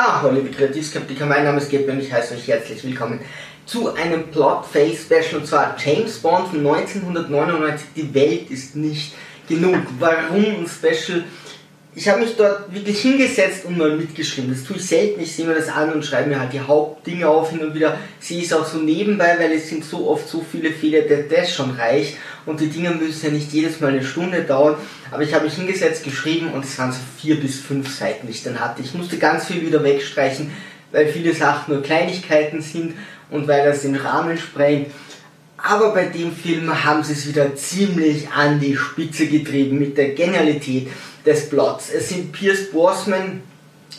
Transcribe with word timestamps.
Ah, 0.00 0.22
hallo 0.22 0.36
liebe 0.36 0.50
Kreativskeptiker, 0.50 1.26
mein 1.26 1.42
Name 1.42 1.58
ist 1.58 1.70
Geppe 1.70 1.90
und 1.90 1.98
ich 1.98 2.12
heiße 2.12 2.34
euch 2.34 2.46
herzlich 2.46 2.84
willkommen 2.84 3.18
zu 3.66 3.92
einem 3.96 4.28
Plot-Face-Special 4.28 5.40
und 5.40 5.46
zwar 5.48 5.74
James 5.76 6.20
Bond 6.20 6.46
von 6.46 6.64
1999, 6.64 7.88
die 7.96 8.14
Welt 8.14 8.48
ist 8.48 8.76
nicht 8.76 9.12
genug. 9.48 9.74
Warum 9.98 10.44
ein 10.44 10.68
Special? 10.68 11.24
Ich 11.96 12.08
habe 12.08 12.20
mich 12.20 12.36
dort 12.36 12.72
wirklich 12.72 13.00
hingesetzt 13.00 13.64
und 13.64 13.76
mal 13.76 13.96
mitgeschrieben. 13.96 14.52
Das 14.52 14.62
tue 14.62 14.76
ich 14.76 14.86
selten. 14.86 15.20
Ich 15.20 15.34
sehe 15.34 15.44
mir 15.44 15.56
das 15.56 15.68
an 15.68 15.92
und 15.92 16.04
schreibe 16.04 16.28
mir 16.28 16.38
halt 16.38 16.52
die 16.52 16.60
Hauptdinge 16.60 17.28
auf. 17.28 17.50
Hin 17.50 17.58
und 17.58 17.74
wieder 17.74 17.98
sehe 18.20 18.40
es 18.40 18.52
auch 18.52 18.64
so 18.64 18.78
nebenbei, 18.78 19.36
weil 19.36 19.50
es 19.50 19.68
sind 19.68 19.84
so 19.84 20.08
oft 20.08 20.28
so 20.28 20.46
viele 20.48 20.70
Fehler, 20.70 21.00
der 21.00 21.24
das 21.24 21.52
schon 21.52 21.72
reicht. 21.72 22.18
Und 22.48 22.60
die 22.60 22.70
Dinge 22.70 22.92
müssen 22.92 23.26
ja 23.26 23.30
nicht 23.30 23.52
jedes 23.52 23.78
Mal 23.78 23.88
eine 23.88 24.02
Stunde 24.02 24.40
dauern. 24.42 24.76
Aber 25.10 25.22
ich 25.22 25.34
habe 25.34 25.44
mich 25.44 25.54
hingesetzt, 25.54 26.02
geschrieben 26.02 26.50
und 26.50 26.64
es 26.64 26.78
waren 26.78 26.90
so 26.90 26.98
vier 27.20 27.38
bis 27.38 27.60
fünf 27.60 27.94
Seiten, 27.94 28.26
die 28.26 28.32
ich 28.32 28.42
dann 28.42 28.58
hatte. 28.58 28.80
Ich 28.80 28.94
musste 28.94 29.18
ganz 29.18 29.44
viel 29.44 29.60
wieder 29.60 29.84
wegstreichen, 29.84 30.50
weil 30.90 31.08
viele 31.08 31.34
Sachen 31.34 31.74
nur 31.74 31.82
Kleinigkeiten 31.82 32.62
sind 32.62 32.94
und 33.28 33.46
weil 33.48 33.66
das 33.66 33.82
den 33.82 33.96
Rahmen 33.96 34.38
sprengt. 34.38 34.90
Aber 35.58 35.92
bei 35.92 36.06
dem 36.06 36.34
Film 36.34 36.84
haben 36.84 37.04
sie 37.04 37.12
es 37.12 37.28
wieder 37.28 37.54
ziemlich 37.54 38.30
an 38.30 38.58
die 38.58 38.76
Spitze 38.76 39.26
getrieben 39.26 39.78
mit 39.78 39.98
der 39.98 40.14
Genialität 40.14 40.88
des 41.26 41.50
Plots. 41.50 41.90
Es 41.90 42.08
sind 42.08 42.32
Pierce 42.32 42.70
Brosnan 42.70 43.42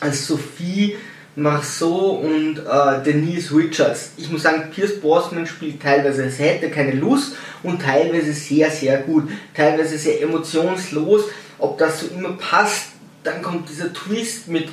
als 0.00 0.26
Sophie 0.26 0.96
Marceau 1.36 2.20
und 2.22 2.58
äh, 2.58 3.02
Denise 3.04 3.54
Richards. 3.54 4.12
Ich 4.16 4.30
muss 4.30 4.42
sagen, 4.42 4.70
Pierce 4.70 5.00
Brosnan 5.00 5.46
spielt 5.46 5.82
teilweise, 5.82 6.24
es 6.24 6.38
hätte 6.38 6.70
keine 6.70 6.92
Lust 6.92 7.34
und 7.62 7.82
teilweise 7.82 8.32
sehr, 8.32 8.70
sehr 8.70 8.98
gut. 8.98 9.28
Teilweise 9.54 9.96
sehr 9.96 10.22
emotionslos. 10.22 11.24
Ob 11.58 11.78
das 11.78 12.00
so 12.00 12.06
immer 12.08 12.32
passt, 12.32 12.88
dann 13.22 13.42
kommt 13.42 13.68
dieser 13.68 13.92
Twist 13.92 14.48
mit, 14.48 14.68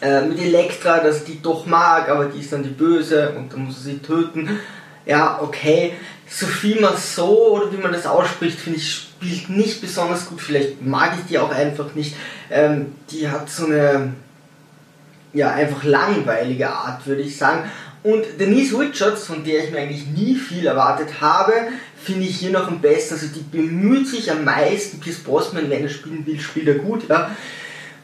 äh, 0.00 0.22
mit 0.22 0.40
Elektra, 0.40 0.98
dass 0.98 1.24
die 1.24 1.40
doch 1.40 1.66
mag, 1.66 2.08
aber 2.08 2.26
die 2.26 2.40
ist 2.40 2.52
dann 2.52 2.62
die 2.62 2.70
Böse 2.70 3.34
und 3.36 3.52
dann 3.52 3.66
muss 3.66 3.82
sie 3.84 3.92
sie 3.92 3.98
töten. 3.98 4.58
Ja, 5.06 5.40
okay. 5.42 5.92
Sophie 6.28 6.78
Marceau, 6.78 7.56
oder 7.56 7.72
wie 7.72 7.76
man 7.76 7.92
das 7.92 8.06
ausspricht, 8.06 8.58
finde 8.58 8.78
ich, 8.78 8.94
spielt 8.94 9.50
nicht 9.50 9.80
besonders 9.80 10.26
gut. 10.26 10.40
Vielleicht 10.40 10.80
mag 10.80 11.14
ich 11.18 11.26
die 11.26 11.38
auch 11.38 11.50
einfach 11.50 11.94
nicht. 11.94 12.14
Ähm, 12.50 12.92
die 13.10 13.28
hat 13.28 13.50
so 13.50 13.66
eine, 13.66 14.14
ja, 15.32 15.52
einfach 15.52 15.84
langweilige 15.84 16.70
Art, 16.70 17.06
würde 17.06 17.22
ich 17.22 17.36
sagen. 17.36 17.70
Und 18.02 18.24
Denise 18.38 18.78
Richards, 18.78 19.26
von 19.26 19.44
der 19.44 19.64
ich 19.64 19.70
mir 19.70 19.78
eigentlich 19.78 20.06
nie 20.06 20.34
viel 20.34 20.66
erwartet 20.66 21.20
habe, 21.20 21.52
finde 22.02 22.26
ich 22.26 22.38
hier 22.38 22.50
noch 22.50 22.66
am 22.66 22.80
besten. 22.80 23.14
Also 23.14 23.26
die 23.26 23.40
bemüht 23.42 24.08
sich 24.08 24.30
am 24.30 24.44
meisten. 24.44 25.00
Pierce 25.00 25.18
Brosnan, 25.18 25.68
wenn 25.68 25.82
er 25.82 25.90
spielen 25.90 26.26
will, 26.26 26.40
spielt 26.40 26.68
er 26.68 26.76
gut, 26.76 27.08
ja. 27.08 27.30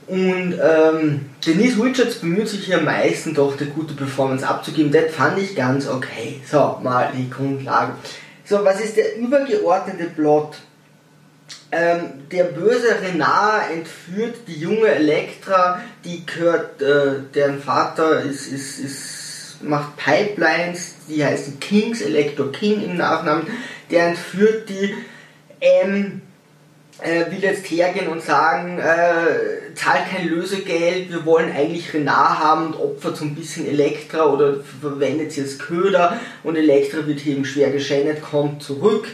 Und 0.06 0.54
ähm, 0.62 1.20
Denise 1.44 1.82
Richards 1.82 2.16
bemüht 2.16 2.48
sich 2.48 2.66
hier 2.66 2.78
am 2.78 2.84
meisten 2.84 3.34
doch 3.34 3.58
eine 3.58 3.68
gute 3.70 3.94
Performance 3.94 4.46
abzugeben. 4.46 4.92
Das 4.92 5.12
fand 5.12 5.38
ich 5.38 5.56
ganz 5.56 5.88
okay. 5.88 6.40
So, 6.48 6.78
mal 6.82 7.10
die 7.16 7.28
Grundlage. 7.28 7.92
So, 8.44 8.64
was 8.64 8.80
ist 8.80 8.96
der 8.96 9.16
übergeordnete 9.16 10.04
Plot? 10.04 10.58
Ähm, 11.72 12.28
der 12.30 12.44
böse 12.44 13.00
Renard 13.02 13.72
entführt 13.72 14.36
die 14.46 14.60
junge 14.60 14.86
Elektra, 14.86 15.80
die 16.04 16.24
gehört, 16.24 16.80
äh, 16.80 17.22
deren 17.34 17.60
Vater 17.60 18.22
ist, 18.22 18.46
ist, 18.46 18.78
ist, 18.78 19.62
macht 19.62 19.96
Pipelines, 19.96 20.94
die 21.08 21.24
heißen 21.24 21.58
Kings, 21.58 22.02
Electro 22.02 22.46
King 22.46 22.84
im 22.84 22.96
Nachnamen, 22.96 23.48
der 23.90 24.08
entführt 24.08 24.68
die, 24.68 24.94
ähm, 25.60 26.22
äh, 27.00 27.30
will 27.32 27.42
jetzt 27.42 27.66
hergehen 27.66 28.06
und 28.08 28.22
sagen, 28.22 28.78
äh, 28.78 29.74
zahl 29.74 29.98
kein 30.08 30.28
Lösegeld, 30.28 31.10
wir 31.10 31.26
wollen 31.26 31.50
eigentlich 31.52 31.92
Renard 31.92 32.38
haben 32.38 32.66
und 32.68 32.76
opfert 32.76 33.16
so 33.16 33.24
ein 33.24 33.34
bisschen 33.34 33.66
Elektra 33.66 34.26
oder 34.26 34.58
verwendet 34.80 35.32
sie 35.32 35.42
als 35.42 35.58
Köder 35.58 36.20
und 36.44 36.54
Elektra 36.54 37.06
wird 37.08 37.26
eben 37.26 37.44
schwer 37.44 37.70
geschändet, 37.70 38.22
kommt 38.22 38.62
zurück. 38.62 39.08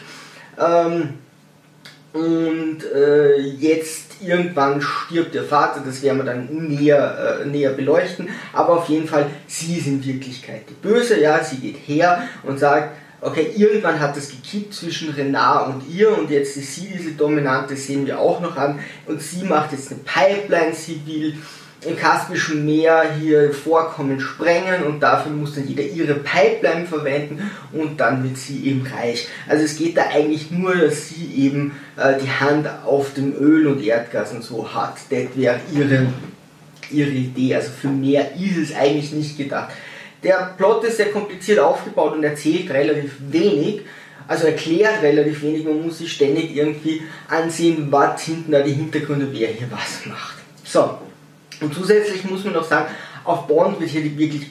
Ähm, 0.60 1.14
und 2.12 2.78
äh, 2.94 3.38
jetzt 3.38 4.22
irgendwann 4.22 4.80
stirbt 4.80 5.34
der 5.34 5.44
Vater, 5.44 5.82
das 5.84 6.02
werden 6.02 6.18
wir 6.18 6.24
dann 6.24 6.48
näher, 6.68 7.40
äh, 7.42 7.46
näher 7.46 7.72
beleuchten, 7.72 8.28
aber 8.52 8.78
auf 8.78 8.88
jeden 8.88 9.08
Fall, 9.08 9.26
sie 9.46 9.78
ist 9.78 9.86
in 9.86 10.04
Wirklichkeit 10.04 10.62
die 10.68 10.74
Böse, 10.74 11.20
ja, 11.20 11.42
sie 11.42 11.56
geht 11.56 11.76
her 11.86 12.22
und 12.42 12.58
sagt, 12.58 12.96
okay, 13.22 13.52
irgendwann 13.56 14.00
hat 14.00 14.16
es 14.16 14.30
gekippt 14.30 14.74
zwischen 14.74 15.10
Renard 15.10 15.68
und 15.68 15.88
ihr 15.88 16.16
und 16.16 16.28
jetzt 16.28 16.56
ist 16.56 16.74
sie 16.74 16.88
diese 16.88 17.12
Dominante, 17.12 17.76
sehen 17.76 18.04
wir 18.04 18.18
auch 18.18 18.40
noch 18.40 18.56
an. 18.56 18.80
Und 19.06 19.22
sie 19.22 19.44
macht 19.44 19.72
jetzt 19.72 19.92
eine 19.92 20.00
Pipeline, 20.00 20.74
sie 20.74 21.00
will 21.06 21.36
im 21.84 21.96
Kaspischen 21.96 22.64
Meer 22.64 23.14
hier 23.18 23.52
Vorkommen 23.52 24.20
sprengen 24.20 24.84
und 24.84 25.00
dafür 25.00 25.32
muss 25.32 25.54
dann 25.54 25.66
jeder 25.66 25.82
ihre 25.82 26.14
Pipeline 26.14 26.86
verwenden 26.86 27.50
und 27.72 27.98
dann 27.98 28.22
wird 28.22 28.36
sie 28.36 28.64
eben 28.66 28.86
reich. 28.86 29.26
Also 29.48 29.64
es 29.64 29.76
geht 29.76 29.96
da 29.96 30.02
eigentlich 30.12 30.50
nur, 30.50 30.74
dass 30.76 31.08
sie 31.08 31.26
eben 31.36 31.72
äh, 31.96 32.14
die 32.22 32.30
Hand 32.30 32.68
auf 32.84 33.14
dem 33.14 33.34
Öl 33.34 33.66
und 33.66 33.82
Erdgas 33.82 34.32
und 34.32 34.44
so 34.44 34.72
hat. 34.72 34.94
Das 35.10 35.26
wäre 35.34 35.60
ihre, 35.74 36.06
ihre 36.90 37.10
Idee. 37.10 37.56
Also 37.56 37.70
für 37.70 37.88
mehr 37.88 38.36
ist 38.36 38.56
es 38.56 38.76
eigentlich 38.76 39.12
nicht 39.12 39.36
gedacht. 39.36 39.72
Der 40.22 40.54
Plot 40.56 40.84
ist 40.84 40.98
sehr 40.98 41.10
kompliziert 41.10 41.58
aufgebaut 41.58 42.14
und 42.14 42.22
erzählt 42.22 42.70
relativ 42.70 43.16
wenig. 43.28 43.80
Also 44.28 44.46
erklärt 44.46 45.02
relativ 45.02 45.42
wenig, 45.42 45.64
man 45.64 45.82
muss 45.82 45.98
sich 45.98 46.12
ständig 46.12 46.56
irgendwie 46.56 47.02
ansehen, 47.28 47.88
was 47.90 48.22
hinten 48.22 48.52
da 48.52 48.60
die 48.60 48.72
Hintergründe, 48.72 49.28
wer 49.32 49.48
hier 49.48 49.68
was 49.70 50.06
macht. 50.06 50.36
So, 50.62 50.98
und 51.62 51.74
zusätzlich 51.74 52.24
muss 52.24 52.44
man 52.44 52.54
noch 52.54 52.64
sagen, 52.64 52.86
auf 53.24 53.46
Bond 53.46 53.80
wird 53.80 53.90
hier 53.90 54.16
wirklich 54.18 54.50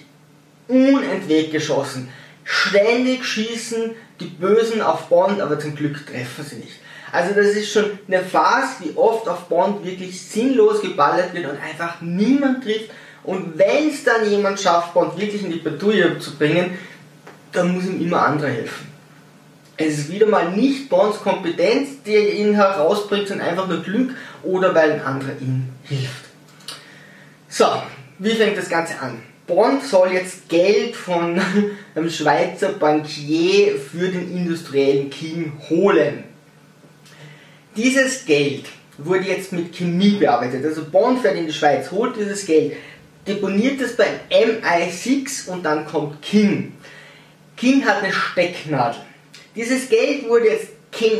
unentwegt 0.68 1.52
geschossen. 1.52 2.10
Ständig 2.44 3.26
schießen 3.26 3.92
die 4.20 4.26
Bösen 4.26 4.82
auf 4.82 5.08
Bond, 5.08 5.42
aber 5.42 5.60
zum 5.60 5.76
Glück 5.76 6.06
treffen 6.08 6.46
sie 6.46 6.58
nicht. 6.58 6.80
Also 7.12 7.34
das 7.36 7.48
ist 7.48 7.72
schon 7.72 8.00
eine 8.08 8.24
Farce, 8.24 8.78
wie 8.80 8.96
oft 8.96 9.28
auf 9.28 9.50
Bond 9.50 9.86
wirklich 9.86 10.22
sinnlos 10.22 10.82
geballert 10.82 11.34
wird 11.34 11.46
und 11.46 11.58
einfach 11.62 12.02
niemand 12.02 12.64
trifft. 12.64 12.90
Und 13.24 13.58
wenn 13.58 13.90
es 13.90 14.04
dann 14.04 14.30
jemand 14.30 14.60
schafft, 14.60 14.94
Bond 14.94 15.20
wirklich 15.20 15.44
in 15.44 15.52
die 15.52 15.60
Patrouille 15.60 16.18
zu 16.20 16.36
bringen, 16.38 16.78
dann 17.52 17.74
muss 17.74 17.86
ihm 17.86 18.02
immer 18.02 18.26
andere 18.26 18.50
helfen. 18.50 18.88
Es 19.78 19.98
ist 19.98 20.12
wieder 20.12 20.28
mal 20.28 20.52
nicht 20.52 20.90
Bonds 20.90 21.20
Kompetenz, 21.20 22.04
die 22.06 22.16
ihn 22.16 22.54
herausbringt, 22.54 23.28
sondern 23.28 23.48
einfach 23.48 23.68
nur 23.68 23.82
Glück 23.82 24.12
oder 24.44 24.74
weil 24.74 24.94
ein 24.94 25.02
anderer 25.02 25.34
ihm 25.40 25.70
hilft. 25.84 26.31
So, 27.54 27.66
wie 28.20 28.32
fängt 28.32 28.58
das 28.58 28.70
Ganze 28.70 28.98
an? 29.02 29.22
Bond 29.46 29.84
soll 29.84 30.14
jetzt 30.14 30.48
Geld 30.48 30.96
von 30.96 31.38
einem 31.96 32.10
Schweizer 32.10 32.70
Bankier 32.70 33.76
für 33.78 34.08
den 34.08 34.34
industriellen 34.34 35.10
King 35.10 35.52
holen. 35.70 36.24
Dieses 37.76 38.24
Geld 38.24 38.68
wurde 38.98 39.26
jetzt 39.26 39.52
mit 39.52 39.76
Chemie 39.76 40.12
bearbeitet. 40.12 40.64
Also 40.64 40.86
Bond 40.86 41.20
fährt 41.20 41.36
in 41.36 41.46
die 41.46 41.52
Schweiz, 41.52 41.92
holt 41.92 42.16
dieses 42.16 42.46
Geld, 42.46 42.78
deponiert 43.28 43.82
es 43.82 43.98
beim 43.98 44.14
MI6 44.30 45.50
und 45.50 45.64
dann 45.64 45.86
kommt 45.86 46.22
King. 46.22 46.72
King 47.58 47.86
hat 47.86 48.02
eine 48.02 48.14
Stecknadel. 48.14 49.02
Dieses 49.58 49.90
Geld 49.90 50.26
wurde 50.30 50.46
jetzt 50.46 50.70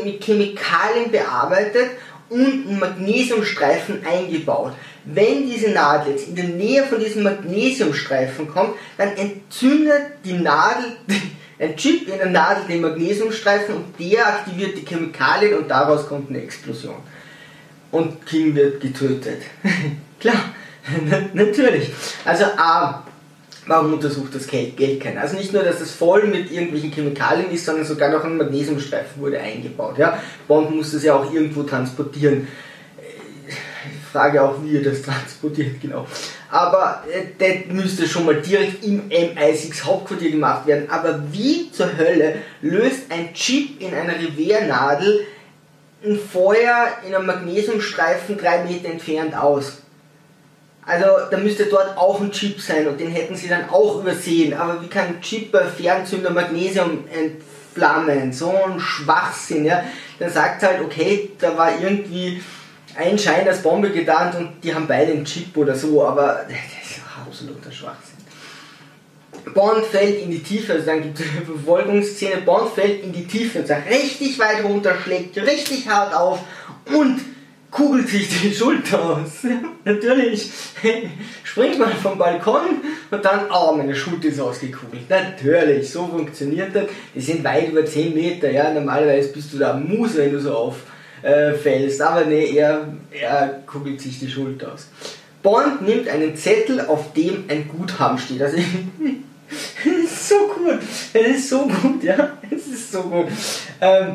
mit 0.02 0.24
Chemikalien 0.24 1.10
bearbeitet 1.10 1.90
und 2.30 2.70
ein 2.70 2.78
Magnesiumstreifen 2.78 4.02
eingebaut. 4.06 4.72
Wenn 5.04 5.48
diese 5.48 5.70
Nadel 5.70 6.12
jetzt 6.12 6.28
in 6.28 6.36
der 6.36 6.44
Nähe 6.44 6.84
von 6.84 7.00
diesem 7.00 7.24
Magnesiumstreifen 7.24 8.48
kommt, 8.48 8.74
dann 8.96 9.16
entzündet 9.16 10.02
die 10.24 10.34
Nadel, 10.34 10.96
ein 11.58 11.76
Chip 11.76 12.08
in 12.08 12.18
der 12.18 12.30
Nadel 12.30 12.64
den 12.68 12.82
Magnesiumstreifen 12.82 13.74
und 13.74 13.84
der 13.98 14.26
aktiviert 14.26 14.76
die 14.76 14.86
Chemikalien 14.86 15.58
und 15.58 15.68
daraus 15.68 16.06
kommt 16.06 16.30
eine 16.30 16.42
Explosion. 16.42 16.96
Und 17.90 18.24
King 18.26 18.54
wird 18.54 18.80
getötet. 18.80 19.42
Klar, 20.20 20.54
natürlich. 21.34 21.90
Also 22.24 22.44
A, 22.56 23.04
warum 23.66 23.94
untersucht 23.94 24.34
das 24.34 24.46
Geld, 24.46 25.00
keiner? 25.00 25.20
Also 25.20 25.36
nicht 25.36 25.52
nur, 25.52 25.62
dass 25.62 25.80
es 25.80 25.92
voll 25.92 26.24
mit 26.26 26.50
irgendwelchen 26.50 26.92
Chemikalien 26.92 27.50
ist, 27.50 27.64
sondern 27.64 27.84
sogar 27.84 28.10
noch 28.10 28.24
ein 28.24 28.36
Magnesiumstreifen 28.36 29.20
wurde 29.20 29.40
eingebaut. 29.40 29.98
Ja? 29.98 30.20
Bond 30.48 30.74
muss 30.74 30.92
das 30.92 31.02
ja 31.02 31.14
auch 31.14 31.32
irgendwo 31.32 31.64
transportieren. 31.64 32.48
Frage 34.12 34.42
auch, 34.42 34.62
wie 34.62 34.76
er 34.76 34.82
das 34.82 35.02
transportiert, 35.02 35.80
genau. 35.80 36.06
Aber 36.50 37.02
äh, 37.10 37.28
das 37.38 37.74
müsste 37.74 38.06
schon 38.06 38.26
mal 38.26 38.40
direkt 38.42 38.84
im 38.84 39.08
MI6 39.08 39.84
Hauptquartier 39.84 40.30
gemacht 40.30 40.66
werden. 40.66 40.90
Aber 40.90 41.22
wie 41.32 41.70
zur 41.72 41.96
Hölle 41.96 42.36
löst 42.60 43.10
ein 43.10 43.32
Chip 43.32 43.80
in 43.80 43.94
einer 43.94 44.14
Revernadel 44.14 45.26
ein 46.04 46.18
Feuer 46.18 46.88
in 47.06 47.14
einem 47.14 47.26
Magnesiumstreifen 47.26 48.36
drei 48.36 48.64
Meter 48.64 48.90
entfernt 48.90 49.34
aus? 49.34 49.78
Also 50.84 51.06
da 51.30 51.38
müsste 51.38 51.66
dort 51.66 51.96
auch 51.96 52.20
ein 52.20 52.32
Chip 52.32 52.60
sein 52.60 52.88
und 52.88 53.00
den 53.00 53.10
hätten 53.10 53.36
sie 53.36 53.48
dann 53.48 53.70
auch 53.70 54.00
übersehen. 54.00 54.52
Aber 54.52 54.82
wie 54.82 54.88
kann 54.88 55.06
ein 55.06 55.20
Chip 55.22 55.52
bei 55.52 55.64
Fernzünder 55.64 56.30
Magnesium 56.30 57.04
entflammen? 57.08 58.32
So 58.32 58.50
ein 58.50 58.78
Schwachsinn, 58.78 59.64
ja. 59.64 59.84
Dann 60.18 60.28
sagt 60.28 60.62
halt, 60.62 60.80
okay, 60.82 61.30
da 61.38 61.56
war 61.56 61.80
irgendwie 61.80 62.42
ein 62.96 63.18
Schein 63.18 63.48
als 63.48 63.62
Bombe 63.62 63.90
getarnt 63.90 64.34
und 64.34 64.50
die 64.62 64.74
haben 64.74 64.86
beide 64.86 65.12
einen 65.12 65.24
Chip 65.24 65.56
oder 65.56 65.74
so, 65.74 66.04
aber 66.04 66.40
einfach 66.46 67.26
absoluter 67.26 67.72
Schwachsinn. 67.72 68.18
Bond 69.54 69.84
fällt 69.86 70.22
in 70.22 70.30
die 70.30 70.42
Tiefe, 70.42 70.74
also 70.74 70.86
dann 70.86 71.02
gibt 71.02 71.18
es 71.18 71.26
eine 71.28 71.44
Verfolgungsszene, 71.44 72.42
Bond 72.42 72.70
fällt 72.74 73.02
in 73.02 73.12
die 73.12 73.26
Tiefe 73.26 73.60
und 73.60 73.66
sagt 73.66 73.90
richtig 73.90 74.38
weit 74.38 74.62
runter, 74.64 74.94
schlägt 75.02 75.36
richtig 75.36 75.88
hart 75.88 76.14
auf 76.14 76.40
und 76.86 77.20
kugelt 77.70 78.08
sich 78.08 78.28
die 78.28 78.54
Schulter 78.54 79.02
aus. 79.02 79.44
Natürlich 79.84 80.48
springt 81.42 81.78
man 81.78 81.92
vom 81.92 82.18
Balkon 82.18 82.82
und 83.10 83.24
dann, 83.24 83.46
oh, 83.50 83.74
meine 83.74 83.96
Schulter 83.96 84.28
ist 84.28 84.40
ausgekugelt. 84.40 85.08
Natürlich, 85.08 85.90
so 85.90 86.06
funktioniert 86.06 86.74
das. 86.76 86.84
Die 87.14 87.20
sind 87.20 87.42
weit 87.42 87.70
über 87.70 87.84
10 87.84 88.14
Meter, 88.14 88.50
ja, 88.50 88.72
normalerweise 88.72 89.32
bist 89.32 89.52
du 89.52 89.58
da 89.58 89.74
Muse, 89.74 90.18
wenn 90.18 90.32
du 90.32 90.40
so 90.40 90.54
auffällst, 90.54 90.91
äh, 91.22 92.02
aber 92.02 92.24
nee, 92.24 92.56
er, 92.56 92.88
er 93.10 93.62
kugelt 93.66 94.00
sich 94.00 94.18
die 94.18 94.30
Schulter 94.30 94.72
aus. 94.72 94.88
Bond 95.42 95.82
nimmt 95.82 96.08
einen 96.08 96.36
Zettel, 96.36 96.80
auf 96.80 97.12
dem 97.12 97.44
ein 97.48 97.68
Guthaben 97.68 98.18
steht. 98.18 98.42
Also, 98.42 98.56
es 99.48 100.04
ist 100.04 100.28
so 100.28 100.48
gut. 100.48 100.78
Es 101.12 101.26
ist 101.36 101.48
so 101.48 101.66
gut, 101.66 102.02
ja. 102.02 102.38
Es 102.50 102.66
ist 102.68 102.92
so 102.92 103.02
gut. 103.02 103.26
Ähm, 103.80 104.14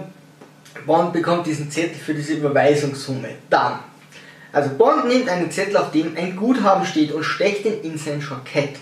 Bond 0.85 1.13
bekommt 1.13 1.45
diesen 1.45 1.69
Zettel 1.69 1.95
für 1.95 2.13
diese 2.13 2.35
Überweisungssumme. 2.35 3.29
Dann. 3.49 3.79
Also 4.53 4.69
Bond 4.77 5.07
nimmt 5.07 5.29
einen 5.29 5.51
Zettel, 5.51 5.77
auf 5.77 5.91
dem 5.91 6.15
ein 6.15 6.35
Guthaben 6.35 6.85
steht 6.85 7.11
und 7.11 7.23
steckt 7.23 7.65
ihn 7.65 7.81
in 7.83 7.97
sein 7.97 8.21
Jackett. 8.21 8.77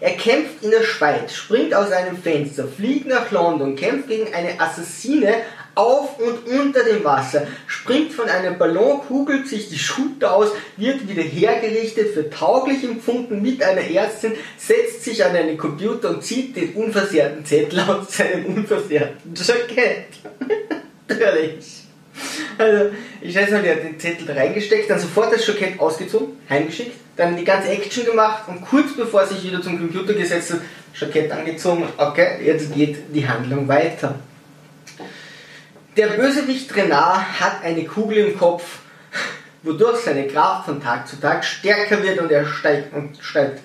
Er 0.00 0.12
kämpft 0.12 0.62
in 0.62 0.70
der 0.70 0.82
Schweiz, 0.82 1.32
springt 1.32 1.74
aus 1.74 1.90
einem 1.90 2.18
Fenster, 2.18 2.68
fliegt 2.68 3.06
nach 3.06 3.30
London, 3.30 3.76
kämpft 3.76 4.08
gegen 4.08 4.34
eine 4.34 4.60
Assassine 4.60 5.36
auf 5.76 6.18
und 6.18 6.46
unter 6.46 6.82
dem 6.82 7.04
Wasser, 7.04 7.46
springt 7.66 8.12
von 8.12 8.28
einem 8.28 8.58
Ballon, 8.58 9.00
kugelt 9.06 9.46
sich 9.46 9.68
die 9.68 9.78
Schulter 9.78 10.34
aus, 10.34 10.48
wird 10.76 11.08
wieder 11.08 11.22
hergerichtet, 11.22 12.14
für 12.14 12.28
tauglich 12.30 12.82
empfunden 12.82 13.42
mit 13.42 13.62
einer 13.62 13.82
Ärztin, 13.82 14.32
setzt 14.56 15.04
sich 15.04 15.24
an 15.24 15.36
einen 15.36 15.58
Computer 15.58 16.10
und 16.10 16.24
zieht 16.24 16.56
den 16.56 16.72
unversehrten 16.72 17.44
Zettel 17.44 17.80
aus 17.80 18.16
seinem 18.16 18.46
unversehrten 18.46 19.34
Jackett. 19.34 20.06
Natürlich. 21.08 21.82
Also, 22.56 22.90
ich 23.20 23.34
schätze 23.34 23.52
mal, 23.52 23.62
der 23.62 23.76
hat 23.76 23.84
den 23.84 24.00
Zettel 24.00 24.30
reingesteckt, 24.30 24.88
dann 24.88 24.98
sofort 24.98 25.34
das 25.34 25.46
Jackett 25.46 25.78
ausgezogen, 25.78 26.38
heimgeschickt, 26.48 26.96
dann 27.16 27.36
die 27.36 27.44
ganze 27.44 27.68
Action 27.68 28.06
gemacht 28.06 28.44
und 28.48 28.64
kurz 28.64 28.96
bevor 28.96 29.20
er 29.20 29.26
sich 29.26 29.44
wieder 29.44 29.60
zum 29.60 29.76
Computer 29.78 30.14
gesetzt 30.14 30.54
hat, 30.54 30.60
Jackett 30.98 31.30
angezogen, 31.30 31.84
okay, 31.98 32.38
jetzt 32.42 32.74
geht 32.74 32.96
die 33.14 33.28
Handlung 33.28 33.68
weiter. 33.68 34.18
Der 35.96 36.08
Bösewicht 36.08 36.76
Renard 36.76 37.40
hat 37.40 37.64
eine 37.64 37.84
Kugel 37.84 38.18
im 38.18 38.38
Kopf, 38.38 38.80
wodurch 39.62 40.00
seine 40.00 40.26
Kraft 40.26 40.66
von 40.66 40.82
Tag 40.82 41.08
zu 41.08 41.18
Tag 41.18 41.42
stärker 41.42 42.02
wird 42.02 42.18
und 42.18 42.30
er 42.30 42.44
steigt 42.46 42.92
und 42.92 43.16
steigt. 43.18 43.60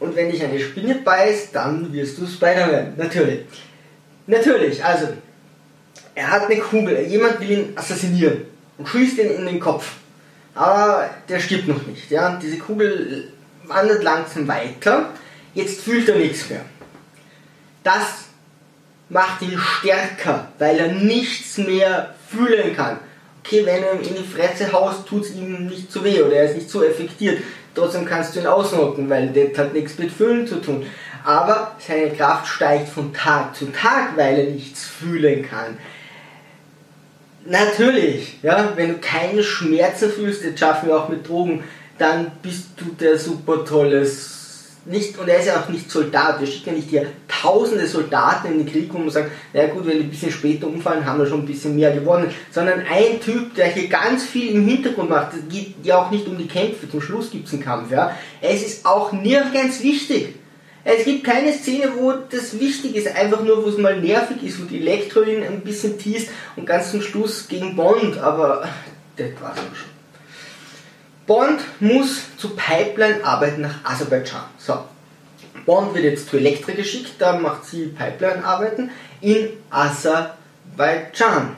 Und 0.00 0.16
wenn 0.16 0.32
dich 0.32 0.42
eine 0.42 0.58
Spinne 0.58 0.96
beißt, 0.96 1.54
dann 1.54 1.92
wirst 1.92 2.18
du 2.18 2.26
Spider-Man. 2.26 2.94
Natürlich. 2.96 3.42
Natürlich, 4.26 4.84
also, 4.84 5.06
er 6.16 6.28
hat 6.28 6.50
eine 6.50 6.58
Kugel, 6.58 6.98
jemand 7.06 7.38
will 7.38 7.50
ihn 7.50 7.72
assassinieren 7.76 8.42
und 8.76 8.88
schießt 8.88 9.18
ihn 9.18 9.30
in 9.30 9.46
den 9.46 9.60
Kopf. 9.60 9.92
Aber 10.56 11.08
der 11.28 11.38
stirbt 11.38 11.68
noch 11.68 11.86
nicht. 11.86 12.10
Ja? 12.10 12.36
Diese 12.42 12.58
Kugel 12.58 13.32
wandert 13.62 14.02
langsam 14.02 14.48
weiter. 14.48 15.10
Jetzt 15.54 15.82
fühlt 15.82 16.08
er 16.08 16.16
nichts 16.16 16.50
mehr. 16.50 16.64
Das 17.84 18.25
macht 19.08 19.42
ihn 19.42 19.58
stärker, 19.58 20.48
weil 20.58 20.78
er 20.78 20.92
nichts 20.92 21.58
mehr 21.58 22.14
fühlen 22.28 22.74
kann. 22.74 22.98
Okay, 23.44 23.64
wenn 23.64 23.82
du 23.82 23.88
ihm 24.02 24.08
in 24.08 24.22
die 24.22 24.28
Fresse 24.28 24.72
haust, 24.72 25.06
tut 25.06 25.22
es 25.22 25.34
ihm 25.34 25.66
nicht 25.66 25.92
so 25.92 26.02
weh 26.02 26.20
oder 26.20 26.36
er 26.36 26.46
ist 26.46 26.56
nicht 26.56 26.70
so 26.70 26.82
effektiert. 26.82 27.40
Trotzdem 27.74 28.04
kannst 28.04 28.34
du 28.34 28.40
ihn 28.40 28.46
ausnocken, 28.46 29.08
weil 29.08 29.28
das 29.28 29.56
hat 29.58 29.72
nichts 29.72 29.98
mit 29.98 30.10
Fühlen 30.10 30.46
zu 30.46 30.56
tun. 30.56 30.84
Aber 31.24 31.76
seine 31.78 32.10
Kraft 32.10 32.48
steigt 32.48 32.88
von 32.88 33.12
Tag 33.12 33.54
zu 33.54 33.66
Tag, 33.66 34.16
weil 34.16 34.38
er 34.38 34.50
nichts 34.50 34.84
fühlen 34.84 35.48
kann. 35.48 35.76
Natürlich, 37.44 38.38
ja, 38.42 38.72
wenn 38.74 38.94
du 38.94 38.98
keine 38.98 39.42
Schmerzen 39.42 40.10
fühlst, 40.10 40.44
das 40.44 40.58
schaffen 40.58 40.88
wir 40.88 40.96
auch 40.96 41.08
mit 41.08 41.28
Drogen, 41.28 41.62
dann 41.98 42.32
bist 42.42 42.70
du 42.76 42.86
der 42.98 43.18
super 43.18 43.64
tolles 43.64 44.36
nicht, 44.86 45.18
und 45.18 45.28
er 45.28 45.40
ist 45.40 45.46
ja 45.46 45.60
auch 45.60 45.68
nicht 45.68 45.90
Soldat, 45.90 46.40
wir 46.40 46.46
schicken 46.46 46.70
ja 46.70 46.76
nicht 46.76 46.90
hier 46.90 47.06
tausende 47.46 47.86
Soldaten 47.86 48.48
in 48.48 48.58
den 48.58 48.66
Krieg, 48.66 48.92
wo 48.92 48.98
man 48.98 49.10
sagt, 49.10 49.30
na 49.52 49.66
gut, 49.66 49.86
wenn 49.86 49.98
die 49.98 50.04
ein 50.04 50.10
bisschen 50.10 50.32
später 50.32 50.66
umfallen, 50.66 51.06
haben 51.06 51.18
wir 51.18 51.26
schon 51.26 51.40
ein 51.40 51.46
bisschen 51.46 51.76
mehr 51.76 51.92
gewonnen, 51.92 52.30
sondern 52.50 52.80
ein 52.80 53.20
Typ, 53.20 53.54
der 53.54 53.66
hier 53.68 53.88
ganz 53.88 54.24
viel 54.24 54.50
im 54.50 54.66
Hintergrund 54.66 55.10
macht, 55.10 55.32
es 55.34 55.48
geht 55.48 55.74
ja 55.84 55.98
auch 55.98 56.10
nicht 56.10 56.26
um 56.26 56.36
die 56.36 56.48
Kämpfe, 56.48 56.90
zum 56.90 57.00
Schluss 57.00 57.30
gibt 57.30 57.46
es 57.46 57.52
einen 57.52 57.62
Kampf, 57.62 57.92
ja. 57.92 58.16
Es 58.40 58.66
ist 58.66 58.84
auch 58.84 59.12
nirgends 59.12 59.82
wichtig. 59.82 60.34
Es 60.82 61.04
gibt 61.04 61.24
keine 61.24 61.52
Szene, 61.52 61.92
wo 61.96 62.12
das 62.12 62.60
wichtig 62.60 62.94
ist, 62.94 63.08
einfach 63.16 63.42
nur, 63.42 63.64
wo 63.64 63.68
es 63.68 63.78
mal 63.78 64.00
nervig 64.00 64.42
ist, 64.42 64.60
wo 64.60 64.64
die 64.64 64.80
Elektro 64.80 65.22
ihn 65.22 65.42
ein 65.42 65.60
bisschen 65.60 65.98
teast 65.98 66.28
und 66.54 66.66
ganz 66.66 66.90
zum 66.90 67.02
Schluss 67.02 67.48
gegen 67.48 67.74
Bond, 67.74 68.18
aber 68.18 68.68
das 69.16 69.30
war's 69.40 69.58
auch 69.58 69.76
schon. 69.76 69.90
Bond 71.26 71.60
muss 71.80 72.36
zu 72.36 72.50
Pipeline-Arbeiten 72.50 73.62
nach 73.62 73.84
Aserbaidschan. 73.84 74.44
So. 74.58 74.78
Bond 75.66 75.94
wird 75.94 76.04
jetzt 76.04 76.30
zu 76.30 76.38
Elektra 76.38 76.72
geschickt, 76.72 77.14
da 77.18 77.38
macht 77.38 77.66
sie 77.66 77.86
Pipeline-Arbeiten 77.86 78.90
in 79.20 79.48
Aserbaidschan. 79.68 81.56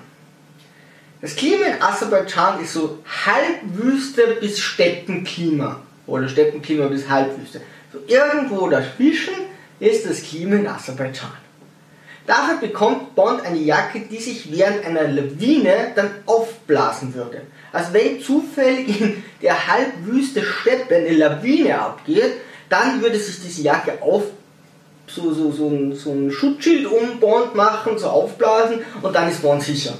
Das 1.21 1.37
Klima 1.37 1.67
in 1.67 1.83
Aserbaidschan 1.83 2.63
ist 2.63 2.73
so 2.73 2.99
Halbwüste 3.27 4.39
bis 4.41 4.59
Steppenklima. 4.61 5.81
Oder 6.07 6.29
Steppenklima 6.29 6.87
bis 6.87 7.09
Halbwüste. 7.09 7.61
So 7.93 7.99
irgendwo 8.07 8.69
dazwischen 8.69 9.35
ist 9.79 10.09
das 10.09 10.23
Klima 10.23 10.57
in 10.57 10.67
Aserbaidschan. 10.67 11.31
Dafür 12.27 12.57
bekommt 12.61 13.15
Bond 13.15 13.43
eine 13.43 13.59
Jacke, 13.59 14.01
die 14.01 14.19
sich 14.19 14.53
während 14.53 14.85
einer 14.85 15.09
Lawine 15.09 15.93
dann 15.97 16.11
aufblasen 16.27 17.15
würde. 17.15 17.43
Also 17.73 17.93
wenn 17.95 18.21
zufällig 18.21 19.01
in 19.01 19.25
der 19.43 19.67
halbwüste 19.67 20.43
Steppe 20.43 20.97
eine 20.97 21.13
Lawine 21.13 21.81
abgeht, 21.81 22.35
dann 22.69 23.03
würde 23.03 23.19
sich 23.19 23.41
diese 23.43 23.63
Jacke 23.63 24.03
auf 24.03 24.25
so, 25.07 25.33
so, 25.33 25.51
so, 25.51 25.69
ein, 25.69 25.95
so 25.95 26.13
ein 26.13 26.31
Schutzschild 26.31 26.87
um 26.87 27.19
machen, 27.55 27.99
so 27.99 28.09
aufblasen 28.09 28.81
und 29.03 29.15
dann 29.15 29.29
ist 29.31 29.43
Bond 29.43 29.63
sicher. 29.63 29.95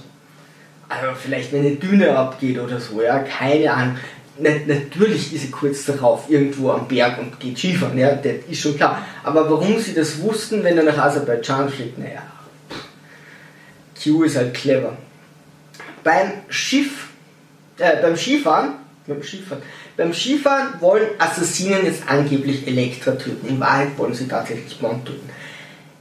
Also 0.89 1.07
vielleicht 1.19 1.53
wenn 1.53 1.61
eine 1.61 1.77
Düne 1.77 2.17
abgeht 2.17 2.59
oder 2.59 2.81
so, 2.81 3.03
ja, 3.03 3.21
keine 3.21 3.73
Ahnung. 3.73 3.97
natürlich 4.39 5.35
ist 5.35 5.43
sie 5.43 5.51
kurz 5.51 5.85
darauf 5.85 6.31
irgendwo 6.31 6.71
am 6.71 6.89
Berg 6.89 7.19
und 7.19 7.39
geht 7.41 7.59
Skifahren, 7.59 7.99
ja, 7.99 8.15
das 8.15 8.35
ist 8.49 8.61
schon 8.61 8.77
klar. 8.77 9.03
Aber 9.23 9.51
warum 9.51 9.79
sie 9.79 9.95
das 9.95 10.21
wussten, 10.23 10.65
wenn 10.65 10.79
er 10.79 10.85
nach 10.85 10.99
Aserbaidschan 10.99 11.69
fliegt, 11.69 11.99
naja, 11.99 12.23
Q 14.03 14.23
ist 14.25 14.37
halt 14.37 14.55
clever. 14.55 14.97
Beim 16.05 16.33
Schiff, 16.49 17.09
äh, 17.79 18.01
beim 18.01 18.17
Skifahren, 18.17 18.75
beim 19.07 19.23
Skifahren, 19.23 19.63
beim 19.99 20.15
Skifahren 20.15 20.81
wollen 20.81 21.09
Assassinen 21.19 21.85
jetzt 21.85 22.05
angeblich 22.07 22.67
Elektra 22.69 23.11
töten. 23.13 23.49
In 23.49 23.61
Wahrheit 23.61 23.99
wollen 23.99 24.15
sie 24.15 24.29
tatsächlich 24.29 24.79
Bond 24.79 25.05
töten. 25.05 25.29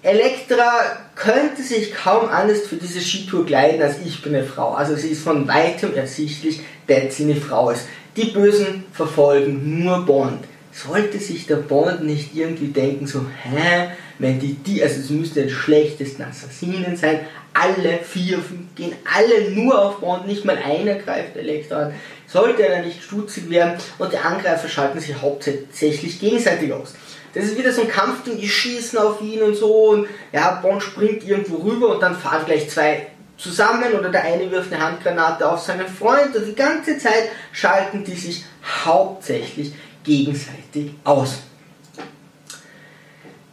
Elektra 0.04 0.72
könnte 1.16 1.64
sich 1.64 1.94
kaum 1.96 2.30
anders 2.30 2.62
für 2.68 2.76
diese 2.76 3.02
Skitour 3.02 3.48
kleiden 3.48 3.82
als 3.82 3.96
ich 4.06 4.22
bin 4.22 4.36
eine 4.36 4.46
Frau. 4.46 4.76
Also 4.76 4.96
sie 4.96 5.10
ist 5.10 5.24
von 5.24 5.48
weitem 5.48 5.96
ersichtlich, 5.96 6.62
dass 6.86 7.18
sie 7.18 7.24
eine 7.24 7.36
Frau 7.36 7.72
ist. 7.72 7.88
Die 8.16 8.26
Bösen 8.26 8.84
verfolgen 8.94 9.84
nur 9.84 10.06
Bond. 10.06 10.46
Sollte 10.72 11.18
sich 11.18 11.48
der 11.48 11.56
Bond 11.56 12.04
nicht 12.04 12.36
irgendwie 12.36 12.68
denken, 12.68 13.08
so, 13.08 13.26
hä, 13.44 13.90
wenn 14.20 14.40
die, 14.40 14.54
die 14.54 14.84
also 14.84 15.00
es 15.00 15.10
müsste 15.10 15.42
die 15.42 15.50
schlechtesten 15.50 16.22
Assassinen 16.22 16.96
sein, 16.98 17.22
alle 17.60 18.00
vier 18.00 18.40
gehen 18.76 18.96
alle 19.06 19.52
nur 19.52 19.80
auf 19.80 20.00
Bond, 20.00 20.28
nicht 20.28 20.46
mal 20.46 20.58
einer 20.58 20.96
greift 20.96 21.36
Elektra 21.36 21.84
an, 21.84 21.94
sollte 22.28 22.68
er 22.68 22.84
nicht 22.84 23.04
stutzig 23.04 23.50
werden 23.50 23.80
und 23.98 24.14
die 24.14 24.18
Angreifer 24.18 24.68
schalten 24.68 25.00
sich 25.00 25.22
hauptsächlich 25.22 26.20
gegenseitig 26.20 26.72
aus. 26.74 26.94
Das 27.34 27.46
ist 27.46 27.58
wieder 27.58 27.72
so 27.72 27.82
ein 27.82 27.88
Kampf, 27.88 28.24
die 28.26 28.48
schießen 28.48 28.98
auf 29.00 29.22
ihn 29.22 29.42
und 29.42 29.56
so 29.56 29.90
und 29.90 30.08
ja, 30.32 30.60
Bond 30.62 30.84
springt 30.84 31.28
irgendwo 31.28 31.58
rüber 31.58 31.90
und 31.90 32.02
dann 32.02 32.16
fahren 32.16 32.46
gleich 32.46 32.70
zwei 32.70 33.08
zusammen 33.38 33.94
oder 33.94 34.10
der 34.10 34.24
eine 34.24 34.50
wirft 34.50 34.74
eine 34.74 34.84
Handgranate 34.84 35.50
auf 35.50 35.62
seinen 35.62 35.88
Freund 35.88 36.36
und 36.36 36.46
die 36.46 36.56
ganze 36.56 36.98
Zeit 36.98 37.30
schalten 37.52 38.04
die 38.04 38.16
sich 38.16 38.44
hauptsächlich 38.86 39.74
gegenseitig 40.04 40.92
aus. 41.04 41.40